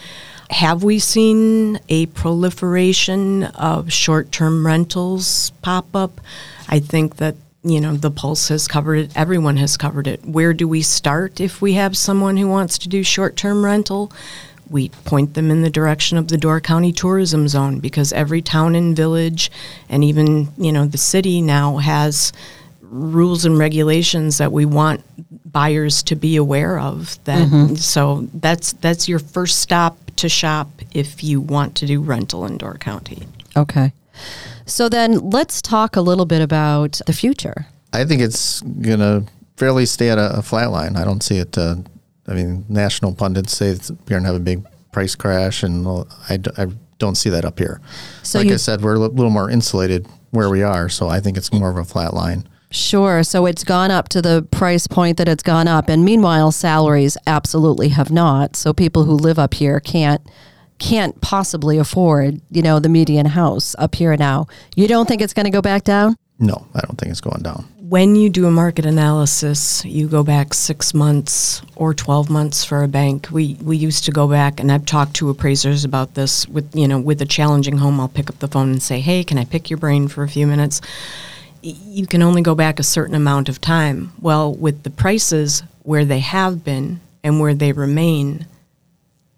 Have 0.51 0.83
we 0.83 0.99
seen 0.99 1.81
a 1.89 2.05
proliferation 2.05 3.43
of 3.43 3.91
short 3.91 4.31
term 4.31 4.65
rentals 4.65 5.51
pop 5.61 5.93
up? 5.93 6.21
I 6.69 6.79
think 6.79 7.17
that, 7.17 7.35
you 7.61 7.81
know, 7.81 7.97
the 7.97 8.09
Pulse 8.09 8.47
has 8.47 8.69
covered 8.69 8.99
it. 8.99 9.11
Everyone 9.17 9.57
has 9.57 9.75
covered 9.75 10.07
it. 10.07 10.23
Where 10.25 10.53
do 10.53 10.65
we 10.65 10.81
start 10.81 11.41
if 11.41 11.61
we 11.61 11.73
have 11.73 11.97
someone 11.97 12.37
who 12.37 12.47
wants 12.47 12.77
to 12.77 12.87
do 12.87 13.03
short 13.03 13.35
term 13.35 13.65
rental? 13.65 14.13
We 14.69 14.89
point 14.89 15.33
them 15.33 15.49
in 15.51 15.61
the 15.61 15.69
direction 15.69 16.17
of 16.17 16.27
the 16.27 16.37
Door 16.37 16.61
County 16.61 16.91
Tourism 16.91 17.47
Zone 17.47 17.79
because 17.79 18.13
every 18.13 18.41
town 18.41 18.75
and 18.75 18.95
village 18.95 19.51
and 19.89 20.03
even, 20.03 20.49
you 20.57 20.71
know, 20.71 20.85
the 20.85 20.97
city 20.97 21.41
now 21.41 21.77
has 21.77 22.31
rules 22.81 23.45
and 23.45 23.57
regulations 23.57 24.37
that 24.39 24.51
we 24.51 24.65
want 24.65 25.03
buyers 25.51 26.03
to 26.03 26.15
be 26.15 26.35
aware 26.35 26.79
of 26.79 27.23
that 27.25 27.77
so 27.77 28.27
that's 28.35 28.73
that's 28.73 29.07
your 29.07 29.19
first 29.19 29.59
stop 29.59 29.95
to 30.15 30.27
shop 30.27 30.69
if 30.93 31.23
you 31.23 31.39
want 31.39 31.75
to 31.75 31.85
do 31.85 32.01
rental 32.01 32.45
in 32.45 32.57
Door 32.57 32.77
County. 32.79 33.27
okay. 33.55 33.93
So 34.65 34.89
then 34.89 35.29
let's 35.29 35.61
talk 35.61 35.95
a 35.95 36.01
little 36.01 36.25
bit 36.25 36.41
about 36.41 36.99
the 37.07 37.13
future. 37.13 37.67
I 37.91 38.05
think 38.05 38.21
it's 38.21 38.61
going 38.61 38.99
to 38.99 39.23
fairly 39.57 39.85
stay 39.87 40.09
at 40.09 40.17
a, 40.19 40.37
a 40.37 40.41
flat 40.41 40.71
line. 40.71 40.95
I 40.95 41.03
don't 41.03 41.23
see 41.23 41.37
it. 41.37 41.57
Uh, 41.57 41.77
I 42.29 42.33
mean, 42.33 42.65
national 42.69 43.15
pundits 43.15 43.57
say 43.57 43.67
it's, 43.69 43.89
we're 43.91 43.97
going 44.07 44.21
to 44.23 44.27
have 44.27 44.35
a 44.35 44.39
big 44.39 44.65
price 44.91 45.15
crash, 45.15 45.63
and 45.63 45.85
well, 45.85 46.07
I, 46.29 46.37
d- 46.37 46.51
I 46.57 46.67
don't 46.99 47.15
see 47.15 47.29
that 47.31 47.43
up 47.45 47.59
here. 47.59 47.81
So 48.23 48.39
like 48.39 48.47
you- 48.49 48.53
I 48.53 48.57
said, 48.57 48.81
we're 48.81 48.95
a 48.95 48.99
little 48.99 49.29
more 49.31 49.49
insulated 49.49 50.07
where 50.31 50.49
we 50.49 50.61
are, 50.63 50.89
so 50.89 51.07
I 51.09 51.19
think 51.19 51.37
it's 51.37 51.51
more 51.51 51.69
of 51.71 51.77
a 51.77 51.83
flat 51.83 52.13
line. 52.13 52.47
Sure. 52.71 53.23
So 53.23 53.47
it's 53.47 53.63
gone 53.63 53.89
up 53.89 54.09
to 54.09 54.21
the 54.21 54.43
price 54.51 54.85
point 54.85 55.17
that 55.17 55.27
it's 55.27 55.41
gone 55.41 55.67
up. 55.67 55.89
And 55.89 56.05
meanwhile, 56.05 56.51
salaries 56.51 57.17
absolutely 57.25 57.89
have 57.89 58.11
not. 58.11 58.55
So 58.55 58.73
people 58.73 59.05
who 59.05 59.13
live 59.13 59.39
up 59.39 59.55
here 59.55 59.79
can't 59.79 60.21
can't 60.77 61.19
possibly 61.19 61.77
afford, 61.79 62.39
you 62.51 62.61
know, 62.61 62.79
the 62.79 62.87
median 62.87 63.25
house 63.25 63.75
up 63.79 63.95
here 63.95 64.15
now. 64.15 64.45
You 64.75 64.87
don't 64.87 65.07
think 65.07 65.21
it's 65.21 65.33
going 65.33 65.45
to 65.45 65.51
go 65.51 65.61
back 65.61 65.83
down? 65.83 66.15
No, 66.37 66.67
I 66.75 66.79
don't 66.81 66.95
think 66.97 67.11
it's 67.11 67.19
going 67.21 67.41
down. 67.41 67.65
When 67.89 68.15
you 68.15 68.29
do 68.29 68.45
a 68.45 68.51
market 68.51 68.85
analysis, 68.85 69.83
you 69.83 70.07
go 70.07 70.21
back 70.21 70.53
six 70.53 70.93
months 70.93 71.63
or 71.75 71.95
12 71.95 72.29
months 72.29 72.63
for 72.63 72.83
a 72.83 72.87
bank. 72.87 73.29
We, 73.31 73.55
we 73.63 73.77
used 73.77 74.05
to 74.05 74.11
go 74.11 74.27
back, 74.27 74.59
and 74.59 74.71
I've 74.71 74.85
talked 74.85 75.15
to 75.15 75.31
appraisers 75.31 75.83
about 75.85 76.13
this 76.13 76.47
with, 76.47 76.69
you 76.75 76.87
know, 76.87 76.99
with 76.99 77.19
a 77.19 77.25
challenging 77.25 77.79
home. 77.79 77.99
I'll 77.99 78.07
pick 78.07 78.29
up 78.29 78.37
the 78.37 78.47
phone 78.47 78.69
and 78.69 78.83
say, 78.83 78.99
hey, 78.99 79.23
can 79.23 79.39
I 79.39 79.43
pick 79.43 79.71
your 79.71 79.79
brain 79.79 80.07
for 80.07 80.21
a 80.21 80.29
few 80.29 80.45
minutes? 80.45 80.81
You 81.63 82.05
can 82.05 82.21
only 82.21 82.43
go 82.43 82.53
back 82.53 82.79
a 82.79 82.83
certain 82.83 83.15
amount 83.15 83.49
of 83.49 83.59
time. 83.59 84.11
Well, 84.21 84.53
with 84.53 84.83
the 84.83 84.91
prices 84.91 85.63
where 85.81 86.05
they 86.05 86.19
have 86.19 86.63
been 86.63 86.99
and 87.23 87.39
where 87.39 87.55
they 87.55 87.71
remain, 87.71 88.45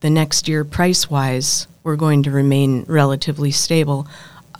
the 0.01 0.09
next 0.09 0.49
year, 0.49 0.65
price 0.65 1.09
wise, 1.09 1.67
we're 1.83 1.95
going 1.95 2.23
to 2.23 2.31
remain 2.31 2.83
relatively 2.89 3.51
stable 3.51 4.07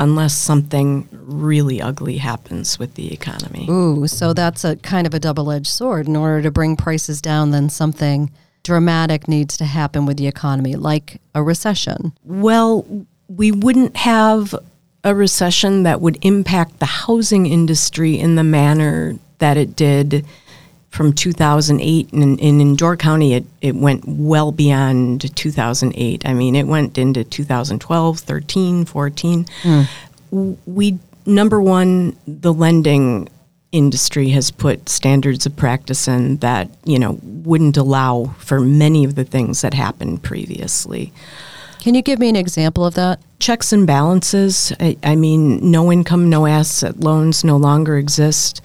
unless 0.02 0.34
something 0.34 1.08
really 1.12 1.80
ugly 1.80 2.18
happens 2.18 2.80
with 2.80 2.96
the 2.96 3.14
economy. 3.14 3.68
Ooh, 3.70 4.08
so 4.08 4.34
that's 4.34 4.64
a 4.64 4.76
kind 4.78 5.06
of 5.06 5.14
a 5.14 5.20
double 5.20 5.52
edged 5.52 5.68
sword. 5.68 6.08
In 6.08 6.16
order 6.16 6.42
to 6.42 6.50
bring 6.50 6.76
prices 6.76 7.22
down, 7.22 7.52
then 7.52 7.70
something 7.70 8.32
dramatic 8.64 9.28
needs 9.28 9.56
to 9.58 9.66
happen 9.66 10.08
with 10.08 10.18
the 10.18 10.26
economy, 10.26 10.76
like 10.76 11.22
a 11.36 11.44
recession. 11.44 12.14
Well, 12.24 12.84
we 13.28 13.52
wouldn't 13.52 13.96
have 13.96 14.56
a 15.04 15.14
recession 15.14 15.84
that 15.84 16.02
would 16.02 16.18
impact 16.24 16.80
the 16.80 16.86
housing 16.88 17.46
industry 17.46 18.18
in 18.18 18.36
the 18.36 18.44
manner 18.44 19.20
that 19.38 19.56
it 19.56 19.76
did 19.76 20.26
from 20.92 21.14
2008. 21.14 22.14
And, 22.14 22.40
and 22.40 22.62
in 22.62 22.76
Door 22.76 22.98
County, 22.98 23.34
it, 23.34 23.46
it 23.62 23.76
went 23.76 24.04
well 24.06 24.52
beyond 24.52 25.36
2008. 25.36 26.26
I 26.28 26.34
mean, 26.34 26.56
it 26.56 26.68
went 26.68 26.98
into 26.98 27.24
2012, 27.24 28.20
13, 28.20 28.86
14. 28.86 29.46
Hmm. 29.64 29.82
W- 30.32 30.58
We, 30.66 31.00
number 31.26 31.62
one, 31.62 32.16
the 32.28 32.54
lending 32.54 33.28
industry 33.72 34.30
has 34.30 34.52
put 34.52 34.90
standards 34.90 35.46
of 35.46 35.56
practice 35.56 36.08
in 36.10 36.38
that, 36.38 36.70
you 36.84 37.00
know, 37.00 37.18
wouldn't 37.24 37.78
allow 37.78 38.36
for 38.38 38.60
many 38.60 39.06
of 39.06 39.16
the 39.16 39.24
things 39.24 39.62
that 39.62 39.74
happened 39.74 40.22
previously 40.22 41.14
Can 41.80 41.96
you 41.96 42.02
give 42.02 42.20
me 42.20 42.28
an 42.28 42.36
example 42.36 42.86
of 42.86 42.96
that? 42.96 43.20
checks 43.40 43.72
and 43.74 43.88
balances. 43.88 44.72
I, 44.80 44.98
I 45.04 45.16
mean, 45.16 45.72
no 45.72 45.90
income, 45.92 46.30
no 46.30 46.46
asset 46.48 47.00
loans 47.00 47.44
no 47.46 47.56
longer 47.58 47.98
exist. 47.98 48.62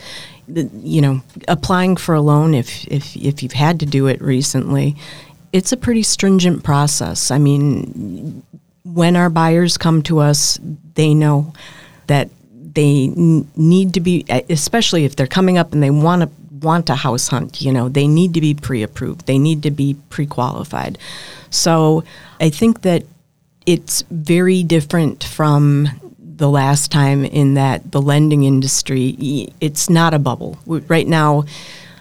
You 0.49 1.01
know, 1.01 1.23
applying 1.49 1.97
for 1.97 2.15
a 2.15 2.21
loan 2.21 2.55
if, 2.55 2.87
if 2.87 3.17
if 3.17 3.43
you've 3.43 3.53
had 3.53 3.81
to 3.81 3.87
do 3.87 4.07
it 4.07 4.21
recently, 4.23 4.97
it's 5.53 5.73
a 5.73 5.77
pretty 5.77 6.03
stringent 6.03 6.63
process. 6.63 7.31
I 7.31 7.39
mean, 7.39 8.43
when 8.85 9.17
our 9.17 9.31
buyers 9.31 9.77
come 9.77 10.03
to 10.03 10.21
us, 10.21 10.59
they 10.95 11.15
know 11.15 11.53
that 12.07 12.31
they 12.53 13.13
n- 13.17 13.51
need 13.57 13.95
to 13.95 14.01
be, 14.01 14.25
especially 14.49 15.05
if 15.05 15.17
they're 15.17 15.27
coming 15.27 15.59
up 15.59 15.73
and 15.73 15.83
they 15.83 15.91
want 15.91 16.23
to 16.23 16.31
want 16.61 16.89
a 16.91 16.95
house 16.95 17.29
hunt. 17.29 17.61
You 17.61 17.73
know, 17.73 17.89
they 17.89 18.07
need 18.07 18.35
to 18.35 18.41
be 18.41 18.55
pre-approved. 18.55 19.27
They 19.27 19.39
need 19.39 19.63
to 19.65 19.71
be 19.71 19.97
pre-qualified. 20.11 20.99
So 21.51 22.05
I 22.41 22.51
think 22.51 22.83
that 22.83 23.05
it's 23.67 24.03
very 24.11 24.63
different 24.63 25.25
from 25.25 25.89
the 26.37 26.49
last 26.49 26.91
time 26.91 27.25
in 27.25 27.55
that 27.55 27.93
the 27.93 28.01
lending 28.01 28.45
industry 28.45 29.53
it's 29.61 29.89
not 29.89 30.15
a 30.15 30.19
bubble. 30.19 30.59
Right 30.67 31.07
now 31.07 31.45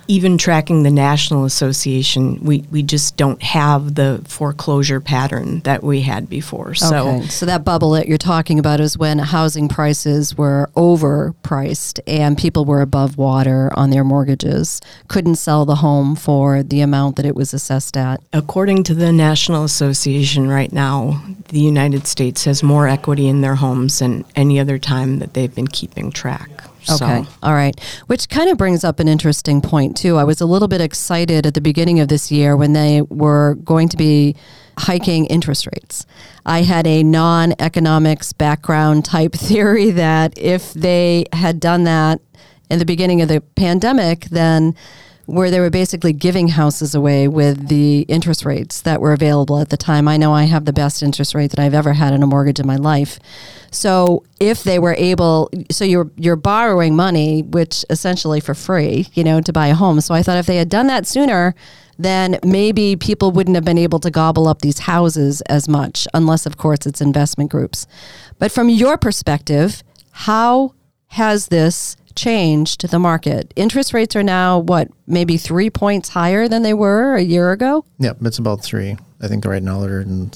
even 0.07 0.37
tracking 0.37 0.83
the 0.83 0.91
national 0.91 1.45
association 1.45 2.43
we, 2.43 2.59
we 2.71 2.83
just 2.83 3.17
don't 3.17 3.41
have 3.41 3.95
the 3.95 4.21
foreclosure 4.27 4.99
pattern 4.99 5.59
that 5.61 5.83
we 5.83 6.01
had 6.01 6.29
before 6.29 6.73
so 6.75 7.07
okay. 7.07 7.27
So 7.27 7.45
that 7.45 7.63
bubble 7.63 7.91
that 7.91 8.07
you're 8.07 8.17
talking 8.17 8.59
about 8.59 8.79
is 8.79 8.97
when 8.97 9.19
housing 9.19 9.67
prices 9.67 10.37
were 10.37 10.69
overpriced 10.75 11.99
and 12.07 12.37
people 12.37 12.65
were 12.65 12.81
above 12.81 13.17
water 13.17 13.71
on 13.75 13.89
their 13.89 14.03
mortgages, 14.03 14.81
couldn't 15.07 15.35
sell 15.35 15.65
the 15.65 15.75
home 15.75 16.15
for 16.15 16.63
the 16.63 16.81
amount 16.81 17.15
that 17.17 17.25
it 17.25 17.35
was 17.35 17.53
assessed 17.53 17.97
at. 17.97 18.21
according 18.33 18.83
to 18.83 18.93
the 18.93 19.11
national 19.11 19.63
association 19.63 20.47
right 20.47 20.71
now 20.71 21.21
the 21.49 21.59
united 21.59 22.07
states 22.07 22.45
has 22.45 22.63
more 22.63 22.87
equity 22.87 23.27
in 23.27 23.41
their 23.41 23.55
homes 23.55 23.99
than 23.99 24.25
any 24.35 24.59
other 24.59 24.77
time 24.77 25.19
that 25.19 25.33
they've 25.33 25.55
been 25.55 25.67
keeping 25.67 26.11
track 26.11 26.49
Okay. 26.89 27.23
so 27.23 27.29
All 27.43 27.53
right. 27.53 27.79
Which 28.07 28.29
kind 28.29 28.49
of 28.49 28.57
brings 28.57 28.83
up 28.83 28.99
an 28.99 29.07
interesting 29.07 29.61
point, 29.61 29.97
too. 29.97 30.17
I 30.17 30.23
was 30.23 30.41
a 30.41 30.45
little 30.45 30.67
bit 30.67 30.81
excited 30.81 31.45
at 31.45 31.53
the 31.53 31.61
beginning 31.61 31.99
of 31.99 32.07
this 32.07 32.31
year 32.31 32.55
when 32.55 32.73
they 32.73 33.01
were 33.01 33.55
going 33.63 33.89
to 33.89 33.97
be 33.97 34.35
hiking 34.77 35.25
interest 35.25 35.67
rates. 35.67 36.05
I 36.45 36.61
had 36.61 36.85
a 36.85 37.03
non 37.03 37.53
economics 37.59 38.33
background 38.33 39.05
type 39.05 39.33
theory 39.35 39.91
that 39.91 40.37
if 40.37 40.73
they 40.73 41.25
had 41.33 41.59
done 41.59 41.83
that 41.85 42.21
in 42.69 42.79
the 42.79 42.85
beginning 42.85 43.21
of 43.21 43.27
the 43.27 43.41
pandemic, 43.41 44.25
then 44.25 44.75
where 45.25 45.49
they 45.49 45.59
were 45.59 45.69
basically 45.69 46.13
giving 46.13 46.49
houses 46.49 46.93
away 46.93 47.27
with 47.27 47.67
the 47.67 48.01
interest 48.01 48.45
rates 48.45 48.81
that 48.81 49.01
were 49.01 49.13
available 49.13 49.59
at 49.59 49.69
the 49.69 49.77
time. 49.77 50.07
I 50.07 50.17
know 50.17 50.33
I 50.33 50.43
have 50.43 50.65
the 50.65 50.73
best 50.73 51.01
interest 51.01 51.33
rate 51.33 51.51
that 51.51 51.59
I've 51.59 51.73
ever 51.73 51.93
had 51.93 52.13
in 52.13 52.21
a 52.21 52.27
mortgage 52.27 52.59
in 52.59 52.67
my 52.67 52.75
life. 52.75 53.19
So 53.71 54.23
if 54.39 54.63
they 54.63 54.79
were 54.79 54.95
able, 54.97 55.49
so 55.71 55.83
you're 55.83 56.09
you're 56.15 56.35
borrowing 56.35 56.95
money, 56.95 57.41
which 57.41 57.83
essentially 57.89 58.39
for 58.39 58.53
free, 58.53 59.07
you 59.13 59.23
know, 59.23 59.41
to 59.41 59.51
buy 59.51 59.67
a 59.67 59.75
home. 59.75 59.99
So 60.01 60.13
I 60.13 60.23
thought 60.23 60.37
if 60.37 60.45
they 60.45 60.57
had 60.57 60.69
done 60.69 60.87
that 60.87 61.07
sooner, 61.07 61.55
then 61.97 62.39
maybe 62.43 62.95
people 62.95 63.31
wouldn't 63.31 63.55
have 63.55 63.65
been 63.65 63.77
able 63.77 63.99
to 63.99 64.11
gobble 64.11 64.47
up 64.47 64.61
these 64.61 64.79
houses 64.79 65.41
as 65.41 65.67
much, 65.67 66.07
unless 66.13 66.45
of 66.45 66.57
course 66.57 66.85
it's 66.85 67.01
investment 67.01 67.51
groups. 67.51 67.87
But 68.37 68.51
from 68.51 68.69
your 68.69 68.97
perspective, 68.97 69.83
how 70.11 70.73
has 71.07 71.47
this 71.47 71.97
changed 72.15 72.89
the 72.89 72.99
market? 72.99 73.53
Interest 73.55 73.93
rates 73.93 74.15
are 74.15 74.23
now 74.23 74.59
what, 74.59 74.89
maybe 75.07 75.37
three 75.37 75.69
points 75.69 76.09
higher 76.09 76.47
than 76.47 76.63
they 76.63 76.73
were 76.73 77.15
a 77.15 77.21
year 77.21 77.51
ago? 77.51 77.85
Yep, 77.99 78.17
it's 78.21 78.37
about 78.39 78.63
three. 78.63 78.97
I 79.21 79.27
think 79.27 79.45
right 79.45 79.63
now 79.63 79.79
they're 79.79 80.01
in. 80.01 80.29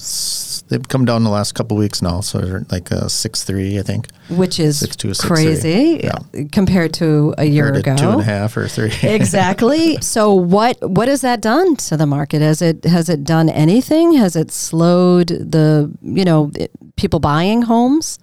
They've 0.68 0.86
come 0.88 1.04
down 1.04 1.22
the 1.22 1.30
last 1.30 1.52
couple 1.54 1.76
weeks 1.76 2.00
now, 2.00 2.20
so 2.22 2.38
they're 2.38 2.64
like 2.70 2.90
a 2.90 3.10
six 3.10 3.44
three, 3.44 3.78
I 3.78 3.82
think. 3.82 4.08
Which 4.30 4.58
is 4.58 4.78
Six 4.80 4.96
two, 4.96 5.12
six 5.12 5.26
crazy 5.28 5.98
three. 6.32 6.48
compared 6.48 6.94
to 6.94 7.34
a 7.36 7.44
year 7.44 7.66
Compared 7.72 7.84
to 7.84 7.90
ago. 7.92 8.02
two 8.02 8.08
and 8.12 8.20
a 8.20 8.24
half 8.24 8.56
or 8.56 8.68
three. 8.68 8.90
exactly. 9.02 9.96
So 10.00 10.32
what 10.32 10.78
what 10.88 11.08
has 11.08 11.20
that 11.20 11.40
done 11.40 11.76
to 11.76 11.96
the 11.96 12.06
market? 12.06 12.40
Has 12.40 12.62
it 12.62 12.84
has 12.84 13.08
it 13.08 13.22
done 13.22 13.48
anything? 13.50 14.14
Has 14.14 14.34
it 14.34 14.50
slowed 14.50 15.28
the 15.28 15.92
you 16.02 16.24
know 16.24 16.50
people 16.96 17.20
buying 17.20 17.62
homes 17.62 18.18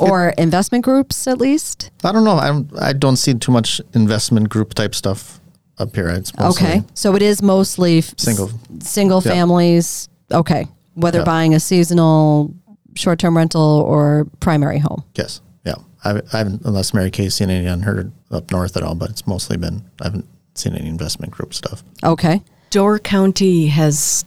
or 0.00 0.30
investment 0.38 0.84
groups 0.84 1.26
at 1.26 1.38
least? 1.38 1.90
I 2.04 2.12
don't 2.12 2.24
know. 2.24 2.36
I 2.36 2.48
don't, 2.48 2.70
I 2.80 2.92
don't 2.92 3.16
see 3.16 3.34
too 3.34 3.52
much 3.52 3.80
investment 3.94 4.48
group 4.48 4.74
type 4.74 4.94
stuff 4.94 5.40
up 5.78 5.94
here. 5.94 6.08
It's 6.08 6.36
mostly 6.36 6.66
Okay, 6.66 6.82
so 6.94 7.14
it 7.14 7.22
is 7.22 7.42
mostly 7.42 7.98
f- 7.98 8.14
Single. 8.18 8.50
single 8.80 9.22
Yeah. 9.24 9.32
families. 9.32 10.08
Okay, 10.32 10.66
whether 10.94 11.20
Yeah. 11.20 11.24
buying 11.24 11.54
a 11.54 11.60
seasonal 11.60 12.52
short 12.94 13.18
term 13.18 13.36
rental 13.36 13.62
or 13.62 14.26
primary 14.40 14.78
home. 14.78 15.04
Yes. 15.14 15.40
Yeah. 15.64 15.76
I, 16.04 16.20
I 16.32 16.38
haven't, 16.38 16.62
unless 16.64 16.92
Mary 16.94 17.10
Kay's 17.10 17.34
seen 17.34 17.50
any 17.50 17.66
unheard 17.66 18.10
up 18.30 18.50
north 18.50 18.76
at 18.76 18.82
all, 18.82 18.94
but 18.94 19.10
it's 19.10 19.26
mostly 19.26 19.56
been, 19.56 19.82
I 20.00 20.04
haven't 20.04 20.26
seen 20.54 20.74
any 20.74 20.88
investment 20.88 21.32
group 21.32 21.54
stuff. 21.54 21.82
Okay, 22.04 22.42
Door 22.70 23.00
County 23.00 23.66
has, 23.68 24.24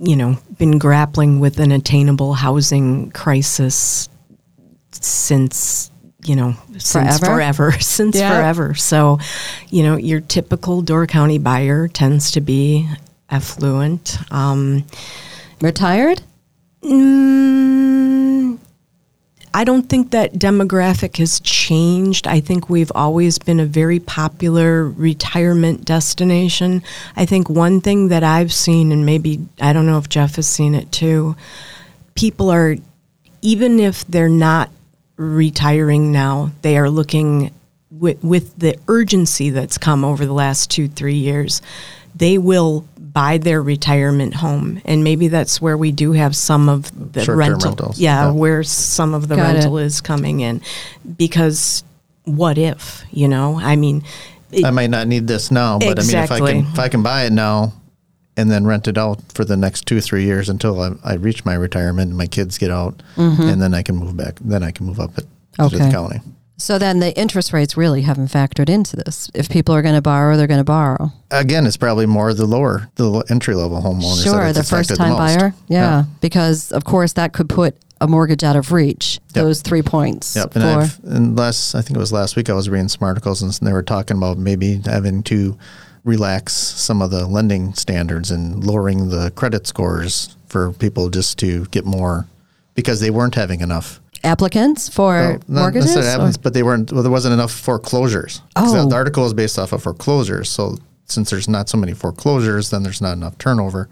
you 0.00 0.16
know, 0.16 0.38
been 0.58 0.78
grappling 0.78 1.38
with 1.40 1.58
an 1.60 1.70
attainable 1.72 2.34
housing 2.34 3.10
crisis 3.12 4.08
since, 5.08 5.90
you 6.24 6.36
know, 6.36 6.54
since 6.78 7.18
Forever? 7.18 7.26
forever, 7.26 7.72
since 7.80 8.16
Yeah. 8.16 8.30
forever. 8.36 8.74
So, 8.74 9.18
you 9.70 9.82
know, 9.82 9.96
your 9.96 10.20
typical 10.20 10.82
Door 10.82 11.06
County 11.08 11.38
buyer 11.38 11.88
tends 11.88 12.30
to 12.32 12.40
be 12.40 12.88
affluent. 13.30 14.18
Um, 14.30 14.84
retired. 15.60 16.22
Mm, 16.82 18.58
I 19.54 19.64
don't 19.64 19.88
think 19.88 20.10
that 20.12 20.34
demographic 20.34 21.18
has 21.18 21.38
changed. 21.40 22.26
I 22.26 22.40
think 22.40 22.68
we've 22.70 22.90
always 22.94 23.38
been 23.38 23.60
a 23.60 23.66
very 23.66 24.00
popular 24.00 24.88
retirement 24.88 25.84
destination. 25.84 26.82
I 27.16 27.26
think 27.26 27.48
one 27.50 27.80
thing 27.80 28.08
that 28.08 28.24
I've 28.24 28.52
seen, 28.52 28.92
and 28.92 29.04
maybe 29.06 29.46
I 29.60 29.72
don't 29.72 29.86
know 29.86 29.98
if 29.98 30.08
Jeff 30.08 30.36
has 30.36 30.46
seen 30.46 30.74
it 30.74 30.90
too, 30.90 31.36
people 32.14 32.50
are, 32.50 32.76
even 33.42 33.78
if 33.78 34.06
they're 34.06 34.28
not 34.28 34.70
retiring 35.22 36.12
now, 36.12 36.50
they 36.62 36.76
are 36.78 36.90
looking 36.90 37.52
with, 37.90 38.22
with 38.24 38.58
the 38.58 38.76
urgency 38.88 39.50
that's 39.50 39.78
come 39.78 40.04
over 40.04 40.26
the 40.26 40.32
last 40.32 40.70
two, 40.70 40.88
three 40.88 41.14
years, 41.16 41.62
they 42.14 42.38
will 42.38 42.84
buy 42.98 43.38
their 43.38 43.62
retirement 43.62 44.34
home. 44.34 44.80
And 44.84 45.04
maybe 45.04 45.28
that's 45.28 45.60
where 45.60 45.76
we 45.76 45.92
do 45.92 46.12
have 46.12 46.34
some 46.34 46.68
of 46.68 47.12
the 47.12 47.24
Short-term 47.24 47.38
rental. 47.38 47.70
rentals, 47.70 47.98
Yeah, 48.00 48.26
yeah. 48.26 48.30
where 48.32 48.62
some 48.62 49.14
of 49.14 49.28
the 49.28 49.36
Got 49.36 49.42
rental 49.54 49.78
is 49.78 50.00
coming 50.00 50.40
in. 50.40 50.62
Because 51.16 51.84
what 52.24 52.56
if, 52.58 53.04
you 53.10 53.28
know? 53.28 53.58
I 53.60 53.76
mean, 53.76 54.02
it- 54.50 54.64
I 54.64 54.70
might 54.70 54.90
not 54.90 55.08
need 55.08 55.26
this 55.26 55.50
now, 55.50 55.78
but 55.78 55.98
I 55.98 56.02
mean, 56.02 56.10
if 56.10 56.16
I 56.16 56.22
Exactly. 56.22 56.52
can, 56.52 56.66
if 56.72 56.78
I 56.78 56.88
can 56.88 57.02
buy 57.02 57.24
it 57.24 57.32
now 57.32 57.72
and 58.36 58.50
then 58.50 58.66
rent 58.66 58.88
it 58.88 58.96
out 58.96 59.20
for 59.32 59.44
the 59.44 59.56
next 59.56 59.86
two 59.86 60.00
three 60.00 60.24
years 60.24 60.48
until 60.48 60.80
I, 60.80 60.92
I 61.04 61.14
reach 61.14 61.44
my 61.44 61.54
retirement 61.54 62.08
and 62.08 62.18
my 62.18 62.26
kids 62.26 62.58
get 62.58 62.70
out, 62.70 63.02
mm-hmm. 63.16 63.42
and 63.42 63.60
then 63.60 63.74
I 63.74 63.82
can 63.82 63.96
move 63.96 64.16
back. 64.16 64.38
Then 64.40 64.62
I 64.62 64.70
can 64.70 64.86
move 64.86 65.00
up 65.00 65.18
it 65.18 65.26
to 65.58 65.68
the 65.68 65.90
county. 65.90 66.20
So 66.62 66.78
then 66.78 67.00
the 67.00 67.12
interest 67.18 67.52
rates 67.52 67.76
really 67.76 68.02
haven't 68.02 68.28
factored 68.28 68.68
into 68.68 68.94
this. 68.94 69.28
If 69.34 69.48
people 69.48 69.74
are 69.74 69.82
going 69.82 69.96
to 69.96 70.00
borrow, 70.00 70.36
they're 70.36 70.46
going 70.46 70.60
to 70.60 70.64
borrow. 70.64 71.10
Again, 71.32 71.66
it's 71.66 71.76
probably 71.76 72.06
more 72.06 72.32
the 72.34 72.46
lower, 72.46 72.88
the 72.94 73.24
entry 73.28 73.56
level 73.56 73.82
homeowners. 73.82 74.22
Sure, 74.22 74.52
the 74.52 74.62
first 74.62 74.94
time 74.94 75.10
most. 75.10 75.38
buyer. 75.38 75.54
Yeah, 75.66 76.04
because 76.20 76.70
of 76.70 76.84
course 76.84 77.14
that 77.14 77.32
could 77.32 77.48
put 77.48 77.76
a 78.00 78.06
mortgage 78.06 78.44
out 78.44 78.56
of 78.56 78.70
reach. 78.70 79.18
Yep. 79.34 79.44
Those 79.44 79.62
three 79.62 79.82
points. 79.82 80.36
Yep, 80.36 80.56
and 80.56 80.64
I've 80.64 81.00
and 81.04 81.36
last 81.36 81.74
I 81.74 81.82
think 81.82 81.96
it 81.96 82.00
was 82.00 82.12
last 82.12 82.36
week 82.36 82.48
I 82.48 82.52
was 82.52 82.68
reading 82.68 82.88
some 82.88 83.04
articles 83.06 83.42
and 83.42 83.52
they 83.66 83.72
were 83.72 83.82
talking 83.82 84.16
about 84.16 84.38
maybe 84.38 84.80
having 84.84 85.22
to 85.24 85.58
relax 86.04 86.52
some 86.52 87.00
of 87.02 87.10
the 87.10 87.26
lending 87.26 87.74
standards 87.74 88.30
and 88.30 88.64
lowering 88.64 89.08
the 89.10 89.30
credit 89.32 89.66
scores 89.66 90.36
for 90.46 90.72
people 90.72 91.08
just 91.10 91.38
to 91.38 91.64
get 91.66 91.84
more 91.84 92.26
because 92.74 93.00
they 93.00 93.10
weren't 93.10 93.34
having 93.34 93.60
enough. 93.60 94.00
applicants 94.24 94.88
for 94.88 95.12
Well, 95.14 95.38
mortgages. 95.48 95.96
applicants, 95.96 96.36
but 96.36 96.54
they 96.54 96.62
weren't. 96.62 96.92
Well, 96.92 97.02
there 97.02 97.12
wasn't 97.12 97.34
enough 97.34 97.52
foreclosures. 97.52 98.40
Oh. 98.56 98.88
the 98.88 98.94
article 98.94 99.24
is 99.26 99.34
based 99.34 99.58
off 99.58 99.72
of 99.72 99.82
foreclosures. 99.82 100.48
So 100.50 100.76
since 101.06 101.30
there's 101.30 101.48
not 101.48 101.68
so 101.68 101.76
many 101.78 101.92
foreclosures, 101.92 102.70
then 102.70 102.82
there's 102.82 103.00
not 103.00 103.12
enough 103.12 103.36
turnover. 103.38 103.88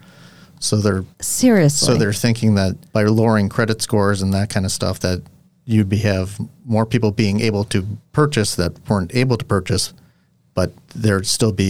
So 0.59 0.77
they're 0.77 1.03
Seriously. 1.19 1.85
so 1.87 1.95
they're 1.97 2.13
thinking 2.13 2.55
that 2.55 2.75
by 2.91 3.03
lowering 3.03 3.49
credit 3.49 3.81
scores 3.81 4.21
and 4.21 4.33
that 4.33 4.49
kind 4.49 4.65
of 4.65 4.71
stuff, 4.71 4.99
that 4.99 5.21
you'd 5.65 5.89
be 5.89 5.97
have 5.97 6.39
more 6.65 6.85
people 6.85 7.11
being 7.11 7.39
able 7.41 7.63
to 7.65 7.85
purchase 8.11 8.55
that 8.55 8.73
weren't 8.89 9.13
able 9.15 9.37
to 9.37 9.45
purchase, 9.45 9.93
but 10.61 10.71
there'd 11.03 11.25
still 11.27 11.51
be 11.51 11.69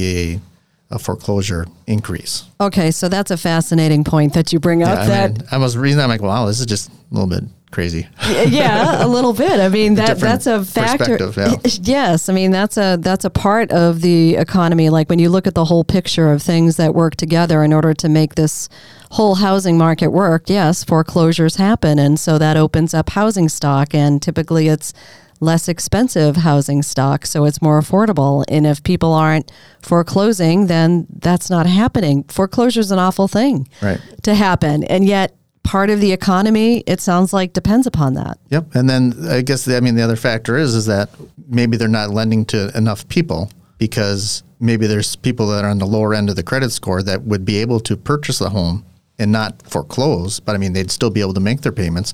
a, 0.92 0.96
a 0.96 1.00
foreclosure 1.00 1.66
increase. 1.88 2.44
okay, 2.60 2.92
so 2.92 3.08
that's 3.08 3.32
a 3.32 3.38
fascinating 3.38 4.04
point 4.04 4.34
that 4.34 4.52
you 4.52 4.60
bring 4.60 4.84
up. 4.84 4.98
I 5.00 5.06
that 5.08 5.32
mean, 5.34 5.48
I 5.52 5.58
was 5.58 5.78
reading. 5.78 5.98
that, 5.98 6.04
I'm 6.04 6.10
like, 6.10 6.22
wow, 6.22 6.46
this 6.48 6.60
is 6.60 6.66
just 6.66 6.90
a 6.90 6.94
little 7.12 7.30
bit 7.30 7.44
crazy. 7.72 8.06
yeah, 8.48 9.06
a 9.06 9.08
little 9.08 9.32
bit. 9.34 9.60
I 9.62 9.70
mean, 9.70 9.96
that 10.02 10.16
Different 10.16 10.44
that's 10.44 10.48
a 10.48 10.66
factor. 10.66 11.18
perspective, 11.18 11.80
Yes, 11.88 12.28
I 12.28 12.34
mean 12.34 12.52
that's 12.52 12.76
a 12.78 12.98
that's 13.00 13.24
a 13.24 13.30
part 13.30 13.72
of 13.72 14.02
the 14.02 14.36
economy. 14.36 14.90
Like 14.90 15.10
when 15.10 15.20
you 15.20 15.30
look 15.30 15.48
at 15.48 15.56
the 15.56 15.66
whole 15.66 15.86
picture 15.86 16.32
of 16.34 16.42
things 16.44 16.76
that 16.76 16.94
work 16.94 17.16
together 17.16 17.64
in 17.64 17.72
order 17.72 17.94
to 17.94 18.10
make 18.10 18.36
this 18.36 18.68
whole 19.12 19.36
housing 19.36 19.78
market 19.78 20.10
work. 20.10 20.44
Yes, 20.50 20.84
foreclosures 20.84 21.56
happen, 21.56 21.98
and 22.00 22.20
so 22.20 22.38
that 22.38 22.58
opens 22.58 22.94
up 22.94 23.10
housing 23.12 23.48
stock, 23.50 23.94
and 23.96 24.22
typically 24.22 24.68
it's 24.68 24.94
less 25.42 25.68
expensive 25.68 26.38
housing 26.38 26.82
stock, 26.84 27.26
so 27.26 27.44
it's 27.46 27.62
more 27.62 27.82
affordable. 27.82 28.46
And 28.48 28.66
if 28.66 28.82
people 28.84 29.12
aren't 29.14 29.52
foreclosing, 29.82 30.68
then 30.68 31.08
that's 31.20 31.50
not 31.50 31.66
happening. 31.66 32.24
Foreclosure 32.30 32.80
is 32.80 32.92
an 32.92 33.00
awful 33.00 33.28
thing 33.28 33.68
Right. 33.82 34.00
to 34.24 34.36
happen, 34.36 34.84
and 34.86 35.06
yet 35.06 35.36
part 35.64 35.90
of 35.90 36.00
the 36.00 36.12
economy, 36.12 36.84
it 36.88 37.00
sounds 37.02 37.34
like, 37.34 37.54
depends 37.54 37.86
upon 37.86 38.14
that. 38.16 38.40
Yep. 38.50 38.74
And 38.76 38.90
then 38.90 39.14
I 39.30 39.42
guess 39.42 39.66
the, 39.66 39.78
I 39.78 39.80
mean 39.80 39.96
the 39.96 40.02
other 40.02 40.16
factor 40.16 40.58
is 40.58 40.74
is 40.74 40.86
that 40.88 41.10
maybe 41.48 41.78
they're 41.78 41.88
not 41.88 42.10
lending 42.10 42.46
to 42.46 42.76
enough 42.76 43.08
people 43.10 43.52
because 43.78 44.42
maybe 44.60 44.88
there's 44.88 45.16
people 45.16 45.48
that 45.48 45.64
are 45.64 45.70
on 45.70 45.78
the 45.78 45.86
lower 45.86 46.14
end 46.16 46.30
of 46.30 46.36
the 46.36 46.44
credit 46.44 46.72
score 46.72 47.04
that 47.04 47.24
would 47.24 47.46
be 47.46 47.58
able 47.58 47.80
to 47.82 47.96
purchase 47.98 48.42
a 48.42 48.50
home 48.50 48.84
and 49.20 49.32
not 49.32 49.62
foreclose, 49.70 50.40
but 50.40 50.56
I 50.56 50.58
mean 50.58 50.74
they'd 50.74 50.90
still 50.92 51.12
be 51.12 51.22
able 51.22 51.34
to 51.36 51.40
make 51.40 51.62
their 51.62 51.72
payments. 51.72 52.14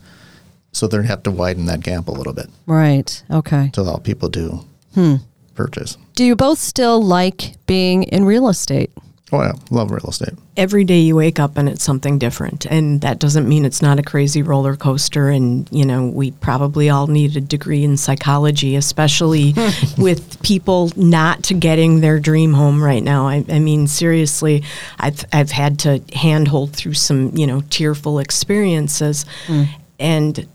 So 0.78 0.88
they'd 0.88 1.06
have 1.06 1.24
to 1.24 1.32
widen 1.32 1.66
that 1.66 1.82
gap 1.82 2.08
a 2.08 2.12
little 2.12 2.34
bit 2.34 2.48
Right. 2.68 3.24
Okay. 3.32 3.72
to 3.74 3.82
allow 3.82 3.98
people 3.98 4.30
to 4.32 4.64
hmm. 4.94 5.16
purchase. 5.56 5.98
Do 6.16 6.24
you 6.24 6.36
both 6.36 6.60
still 6.60 7.02
like 7.02 7.56
being 7.66 8.04
in 8.04 8.26
real 8.26 8.48
estate? 8.48 8.92
Oh 9.32 9.42
yeah, 9.42 9.54
love 9.72 9.92
real 9.92 10.08
estate. 10.08 10.36
every 10.56 10.86
day 10.86 11.00
you 11.00 11.14
wake 11.16 11.38
up 11.38 11.58
and 11.58 11.68
it's 11.68 11.84
something 11.84 12.18
different 12.18 12.66
and 12.66 13.02
that 13.02 13.20
doesn't 13.20 13.48
mean 13.48 13.66
it's 13.66 13.82
not 13.82 14.00
a 14.00 14.02
crazy 14.02 14.42
roller 14.42 14.78
coaster 14.78 15.28
and 15.28 15.68
you 15.70 15.86
know 15.86 16.08
we 16.08 16.32
probably 16.32 16.90
all 16.90 17.08
need 17.08 17.36
a 17.36 17.42
degree 17.42 17.84
in 17.84 17.98
psychology 17.98 18.78
especially 18.78 19.54
with 19.98 20.42
people 20.44 20.92
not 20.96 21.52
getting 21.60 22.00
their 22.00 22.22
dream 22.22 22.54
home 22.54 22.82
right 22.82 23.04
now 23.04 23.28
I, 23.28 23.44
I 23.50 23.60
mean 23.60 23.88
seriously 23.88 24.64
I've, 24.98 25.26
I've 25.34 25.52
had 25.52 25.80
to 25.80 26.02
handhold 26.16 26.72
through 26.74 26.94
some 26.94 27.36
you 27.36 27.46
know 27.46 27.62
tearful 27.70 28.20
experiences 28.20 29.26
hmm. 29.48 29.64
and 30.00 30.48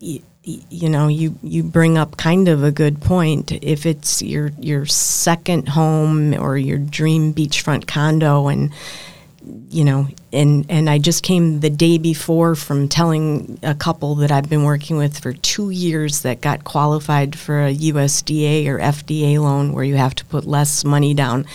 you 0.00 0.88
know 0.88 1.08
you 1.08 1.38
you 1.42 1.62
bring 1.62 1.98
up 1.98 2.16
kind 2.16 2.48
of 2.48 2.64
a 2.64 2.72
good 2.72 3.00
point. 3.00 3.52
If 3.52 3.86
it's 3.86 4.22
your 4.22 4.52
your 4.58 4.86
second 4.86 5.68
home 5.68 6.34
or 6.34 6.56
your 6.56 6.78
dream 6.78 7.34
beachfront 7.34 7.86
condo 7.86 8.48
and 8.48 8.72
you 9.70 9.84
know 9.84 10.08
and 10.32 10.64
and 10.68 10.88
I 10.88 10.98
just 10.98 11.22
came 11.22 11.60
the 11.60 11.70
day 11.70 11.98
before 11.98 12.54
from 12.54 12.88
telling 12.88 13.58
a 13.62 13.74
couple 13.74 14.14
that 14.16 14.30
I've 14.30 14.48
been 14.48 14.64
working 14.64 14.96
with 14.96 15.18
for 15.18 15.32
2 15.32 15.70
years 15.70 16.22
that 16.22 16.40
got 16.40 16.64
qualified 16.64 17.38
for 17.38 17.66
a 17.66 17.74
USDA 17.74 18.66
or 18.66 18.78
FHA 18.78 19.40
loan 19.40 19.72
where 19.72 19.84
you 19.84 19.96
have 19.96 20.14
to 20.16 20.24
put 20.24 20.46
less 20.46 20.84
money 20.84 21.14
down 21.14 21.46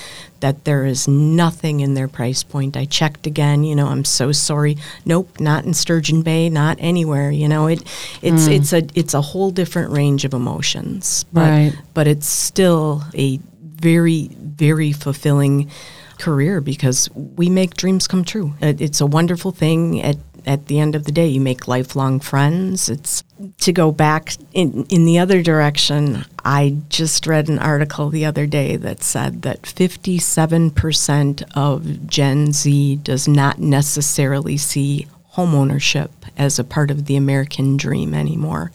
that 0.45 0.63
there 0.63 0.85
is 0.85 1.07
nothing 1.07 1.79
in 1.79 1.95
their 1.95 2.07
price 2.07 2.43
point. 2.43 2.77
I 2.77 2.85
checked 2.85 3.25
again, 3.25 3.63
you 3.63 3.75
know, 3.75 3.87
I'm 3.87 4.05
so 4.05 4.31
sorry. 4.31 4.77
Nope, 5.03 5.39
not 5.39 5.65
in 5.65 5.73
Sturgeon 5.73 6.21
Bay, 6.21 6.49
not 6.49 6.77
anywhere, 6.79 7.31
you 7.31 7.47
know. 7.47 7.65
It 7.65 7.81
it's 8.21 8.45
hmm. 8.45 8.51
it's 8.51 8.71
a 8.71 8.83
it's 8.93 9.15
a 9.15 9.21
whole 9.21 9.49
different 9.49 9.91
range 9.91 10.23
of 10.23 10.35
emotions. 10.35 11.25
But 11.33 11.49
Right. 11.49 11.73
but 11.95 12.05
it's 12.05 12.27
still 12.27 13.03
a 13.15 13.39
very 13.59 14.29
very 14.39 14.91
fulfilling 14.91 15.71
career 16.19 16.61
because 16.61 17.09
we 17.15 17.49
make 17.49 17.73
dreams 17.75 18.07
come 18.07 18.23
true. 18.23 18.53
It, 18.61 18.81
it's 18.81 19.01
a 19.01 19.07
wonderful 19.07 19.49
thing 19.49 19.99
at 20.03 20.17
at 20.45 20.67
the 20.67 20.79
end 20.79 20.95
of 20.95 21.05
the 21.05 21.11
day 21.11 21.27
you 21.27 21.41
make 21.41 21.67
lifelong 21.67 22.19
friends. 22.19 22.89
It's 22.89 23.23
to 23.59 23.73
go 23.73 23.91
back 23.91 24.35
in 24.53 24.85
in 24.89 25.05
the 25.05 25.19
other 25.19 25.41
direction. 25.41 26.25
I 26.43 26.77
just 26.89 27.27
read 27.27 27.49
an 27.49 27.59
article 27.59 28.09
the 28.09 28.25
other 28.25 28.45
day 28.45 28.75
that 28.77 29.03
said 29.03 29.41
that 29.41 29.63
57% 29.63 31.43
of 31.55 32.07
Gen 32.07 32.53
Z 32.53 32.95
does 32.97 33.27
not 33.27 33.59
necessarily 33.59 34.57
see 34.57 35.07
homeownership 35.35 36.09
as 36.37 36.59
a 36.59 36.63
part 36.63 36.91
of 36.91 37.05
the 37.05 37.15
American 37.15 37.77
dream 37.77 38.13
anymore. 38.13 38.71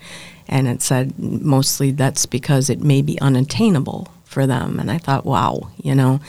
And 0.49 0.67
it 0.67 0.83
said 0.83 1.19
mostly 1.19 1.93
that's 1.93 2.27
because 2.27 2.69
it 2.69 2.81
may 2.81 3.03
be 3.03 3.21
unattainable 3.21 4.09
for 4.25 4.47
them. 4.47 4.79
And 4.81 4.91
I 4.91 4.99
thought, 4.99 5.25
wow, 5.25 5.71
you 5.83 5.95
know, 5.95 6.21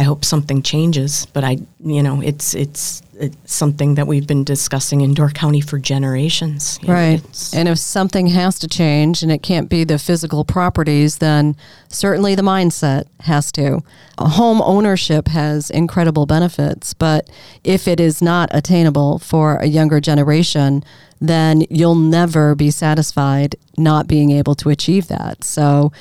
I 0.00 0.02
hope 0.02 0.24
something 0.24 0.62
changes. 0.62 1.26
But 1.34 1.44
I, 1.44 1.58
you 1.84 2.02
know, 2.02 2.22
it's 2.22 2.54
it's, 2.54 3.02
it's 3.18 3.36
something 3.52 3.96
that 3.96 4.06
we've 4.06 4.26
been 4.26 4.44
discussing 4.44 5.02
in 5.02 5.12
Door 5.12 5.32
County 5.32 5.60
for 5.60 5.78
generations. 5.78 6.78
You 6.80 6.90
Right. 6.90 7.50
And 7.52 7.68
if 7.68 7.78
something 7.78 8.28
has 8.28 8.58
to 8.60 8.66
change 8.66 9.22
and 9.22 9.30
it 9.30 9.42
can't 9.42 9.68
be 9.68 9.84
the 9.84 9.98
physical 9.98 10.42
properties, 10.42 11.18
then 11.18 11.54
certainly 11.88 12.34
the 12.34 12.40
mindset 12.40 13.08
has 13.20 13.52
to. 13.52 13.82
Home 14.18 14.62
ownership 14.62 15.28
has 15.28 15.68
incredible 15.68 16.24
benefits, 16.24 16.94
but 16.94 17.28
if 17.62 17.86
it 17.86 18.00
is 18.00 18.22
not 18.22 18.48
attainable 18.52 19.18
for 19.18 19.56
a 19.56 19.66
younger 19.66 20.00
generation, 20.00 20.82
then 21.20 21.62
you'll 21.68 21.94
never 21.94 22.54
be 22.54 22.70
satisfied 22.70 23.54
not 23.76 24.06
being 24.06 24.30
able 24.30 24.54
to 24.54 24.70
achieve 24.70 25.08
that. 25.08 25.44
So 25.44 25.92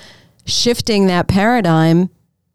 shifting 0.45 1.07
that 1.07 1.27
paradigm 1.27 2.09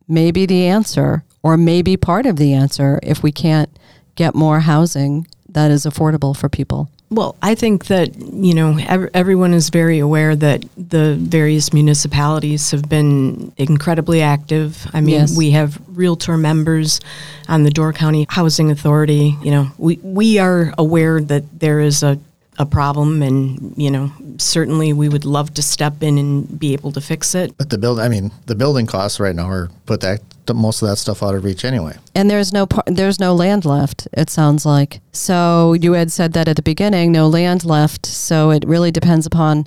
may 0.09 0.31
be 0.31 0.47
the 0.47 0.65
answer 0.65 1.23
or 1.45 1.57
maybe 1.57 1.97
part 1.97 2.27
of 2.27 2.37
the 2.37 2.53
answer 2.55 2.99
if 3.03 3.23
we 3.23 3.31
can't 3.31 3.69
get 4.17 4.35
more 4.35 4.61
housing 4.61 5.27
that 5.51 5.71
is 5.71 5.85
affordable 5.85 6.37
for 6.37 6.49
people. 6.49 6.89
Well, 7.11 7.37
I 7.43 7.55
think 7.55 7.87
that, 7.87 8.17
you 8.19 8.55
know, 8.55 8.77
ev- 8.79 9.11
everyone 9.15 9.53
is 9.55 9.69
very 9.69 9.99
aware 10.01 10.35
that 10.35 10.65
the 10.77 11.15
various 11.15 11.73
municipalities 11.73 12.71
have 12.73 12.89
been 12.89 13.53
incredibly 13.57 14.21
active. 14.23 14.87
I 14.93 15.01
mean, 15.01 15.15
Yes. 15.17 15.37
we 15.37 15.51
have 15.53 15.81
realtor 15.89 16.37
members 16.37 17.01
on 17.49 17.63
the 17.63 17.71
Door 17.71 17.93
County 17.93 18.27
Housing 18.31 18.71
Authority. 18.71 19.37
You 19.45 19.51
know, 19.53 19.67
we, 19.79 20.01
we 20.03 20.39
are 20.39 20.73
aware 20.77 21.21
that 21.21 21.61
there 21.61 21.79
is 21.79 22.03
a, 22.03 22.19
a 22.59 22.67
problem, 22.67 23.23
and, 23.23 23.75
you 23.77 23.91
know, 23.91 24.13
certainly 24.39 24.93
we 24.93 25.09
would 25.09 25.25
love 25.25 25.55
to 25.55 25.63
step 25.63 26.03
in 26.03 26.19
and 26.19 26.59
be 26.59 26.73
able 26.73 26.93
to 26.93 27.01
fix 27.01 27.35
it. 27.35 27.57
But 27.57 27.71
the 27.71 27.79
build, 27.79 27.99
I 27.99 28.09
mean, 28.09 28.31
the 28.47 28.55
building 28.55 28.87
costs 28.87 29.19
right 29.19 29.35
now 29.35 29.49
are 29.49 29.71
put 29.87 30.01
that 30.03 30.21
most 30.53 30.83
of 30.83 30.89
that 30.89 30.97
stuff 30.97 31.23
out 31.23 31.35
of 31.35 31.43
reach 31.43 31.65
anyway. 31.65 31.97
And 32.15 32.31
there's 32.31 32.53
no 32.53 32.67
par- 32.67 32.85
there's 32.87 33.19
no 33.19 33.35
land 33.35 33.65
left. 33.65 34.07
It 34.13 34.29
sounds 34.29 34.67
like. 34.67 35.01
So 35.13 35.73
you 35.73 35.95
had 35.95 36.13
said 36.13 36.35
that 36.35 36.49
at 36.49 36.57
the 36.57 36.63
beginning, 36.63 37.13
no 37.13 37.29
land 37.29 37.65
left. 37.65 38.05
So 38.05 38.51
it 38.51 38.63
really 38.67 38.91
depends 38.91 39.25
upon 39.25 39.67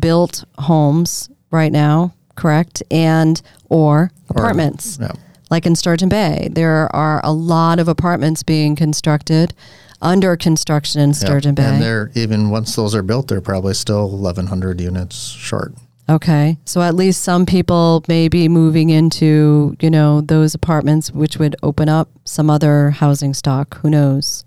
built 0.00 0.44
homes 0.58 1.30
right 1.50 1.70
now, 1.70 2.12
correct? 2.34 2.82
And 2.90 3.40
or 3.68 4.10
apartments. 4.28 4.98
yeah. 5.00 5.12
Like 5.48 5.64
in 5.64 5.76
Sturgeon 5.76 6.08
Bay, 6.08 6.48
there 6.50 6.94
are 6.94 7.20
a 7.22 7.32
lot 7.32 7.78
of 7.78 7.86
apartments 7.86 8.42
being 8.42 8.74
constructed, 8.74 9.54
under 10.02 10.36
construction 10.36 11.00
in. 11.00 11.14
Sturgeon 11.14 11.50
And 11.50 11.56
Bay. 11.56 11.78
they're 11.78 12.10
even 12.14 12.50
once 12.50 12.76
those 12.76 12.94
are 12.94 13.02
built, 13.02 13.28
they're 13.28 13.40
probably 13.40 13.74
still 13.74 14.08
1,100 14.10 14.80
units 14.80 15.16
short. 15.30 15.72
Okay. 16.08 16.56
So 16.64 16.82
at 16.82 16.94
least 16.94 17.22
some 17.22 17.46
people 17.46 18.04
may 18.06 18.28
be 18.28 18.48
moving 18.48 18.90
into, 18.90 19.76
you 19.80 19.90
know, 19.90 20.20
those 20.20 20.54
apartments, 20.54 21.10
which 21.10 21.36
would 21.38 21.56
open 21.62 21.88
up 21.88 22.08
some 22.24 22.48
other 22.48 22.90
housing 22.90 23.34
stock. 23.34 23.78
Who 23.78 23.90
knows? 23.90 24.44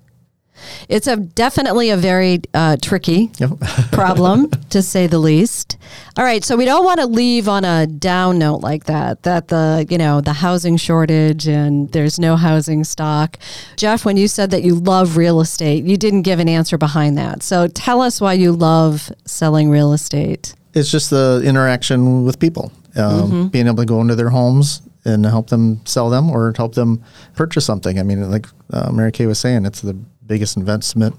It's 0.87 1.07
a 1.07 1.15
definitely 1.17 1.89
a 1.89 1.97
very 1.97 2.41
uh, 2.53 2.77
tricky 2.81 3.31
Yep. 3.37 3.51
problem, 3.91 4.49
to 4.69 4.81
say 4.81 5.07
the 5.07 5.19
least. 5.19 5.77
All 6.17 6.23
right, 6.23 6.43
so 6.43 6.55
we 6.57 6.65
don't 6.65 6.83
want 6.85 6.99
to 6.99 7.05
leave 7.05 7.47
on 7.47 7.63
a 7.65 7.87
down 7.87 8.37
note 8.39 8.61
like 8.61 8.85
that. 8.85 9.23
That 9.23 9.47
the 9.49 9.85
you 9.89 9.97
know 9.97 10.21
the 10.21 10.33
housing 10.33 10.77
shortage 10.77 11.47
and 11.47 11.91
there's 11.91 12.19
no 12.19 12.35
housing 12.35 12.83
stock. 12.83 13.37
Jeff, 13.77 14.05
when 14.05 14.17
you 14.17 14.27
said 14.27 14.51
that 14.51 14.63
you 14.63 14.75
love 14.75 15.17
real 15.17 15.41
estate, 15.41 15.83
you 15.85 15.97
didn't 15.97 16.23
give 16.23 16.39
an 16.39 16.49
answer 16.49 16.77
behind 16.77 17.17
that. 17.17 17.43
So 17.43 17.67
tell 17.67 18.01
us 18.01 18.19
why 18.21 18.33
you 18.33 18.51
love 18.51 19.11
selling 19.25 19.69
real 19.69 19.93
estate. 19.93 20.55
it's 20.73 20.91
just 20.91 21.09
the 21.09 21.41
interaction 21.45 22.23
with 22.25 22.39
people, 22.39 22.71
um, 22.95 23.49
being 23.49 23.67
able 23.67 23.77
to 23.77 23.85
go 23.85 24.01
into 24.01 24.15
their 24.15 24.29
homes 24.29 24.81
and 25.05 25.25
help 25.25 25.47
them 25.49 25.79
sell 25.85 26.09
them 26.09 26.29
or 26.29 26.53
help 26.57 26.75
them 26.75 27.01
purchase 27.35 27.65
something. 27.65 27.97
I 27.99 28.03
mean, 28.03 28.29
like 28.29 28.45
uh, 28.73 28.91
Mary 28.91 29.11
Kay 29.11 29.25
was 29.25 29.39
saying, 29.39 29.65
it's 29.65 29.81
the 29.81 29.97
biggest 30.29 30.55
investment 30.55 31.15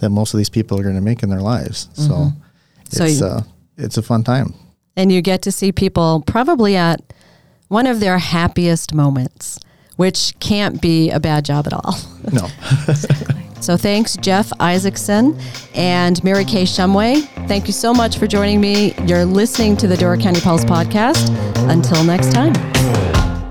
that 0.00 0.10
most 0.10 0.34
of 0.34 0.38
these 0.38 0.50
people 0.50 0.78
are 0.78 0.82
going 0.84 0.94
to 0.94 1.00
make 1.00 1.22
in 1.24 1.30
their 1.30 1.40
lives. 1.40 1.88
So 1.94 2.32
So 2.90 3.04
it's 3.04 3.20
you- 3.20 3.26
uh, 3.26 3.42
it's 3.76 3.96
a 3.98 4.02
fun 4.02 4.22
time. 4.22 4.54
and 4.96 5.10
you 5.10 5.20
get 5.22 5.42
to 5.42 5.50
see 5.50 5.72
people 5.72 6.22
probably 6.26 6.76
at 6.76 7.00
one 7.68 7.86
of 7.86 7.98
their 8.00 8.18
happiest 8.18 8.92
moments, 8.94 9.58
which 9.96 10.34
can't 10.40 10.80
be 10.82 11.10
a 11.10 11.18
bad 11.18 11.44
job 11.44 11.66
at 11.66 11.72
all. 11.72 11.96
No, 12.32 12.46
So 13.60 13.76
thanks, 13.76 14.16
Jeff 14.16 14.52
Isaacson 14.60 15.38
and 15.74 16.22
Mary 16.24 16.44
Kay 16.44 16.64
Shumway. 16.64 17.22
Thank 17.46 17.66
you 17.68 17.72
so 17.72 17.94
much 17.94 18.18
for 18.18 18.26
joining 18.26 18.60
me. 18.60 18.92
You're 19.06 19.24
listening 19.24 19.76
to 19.78 19.86
the 19.86 19.96
Door 19.96 20.16
County 20.18 20.40
Pulse 20.40 20.64
podcast. 20.64 21.30
Until 21.70 22.02
next 22.04 22.32
time. 22.32 23.11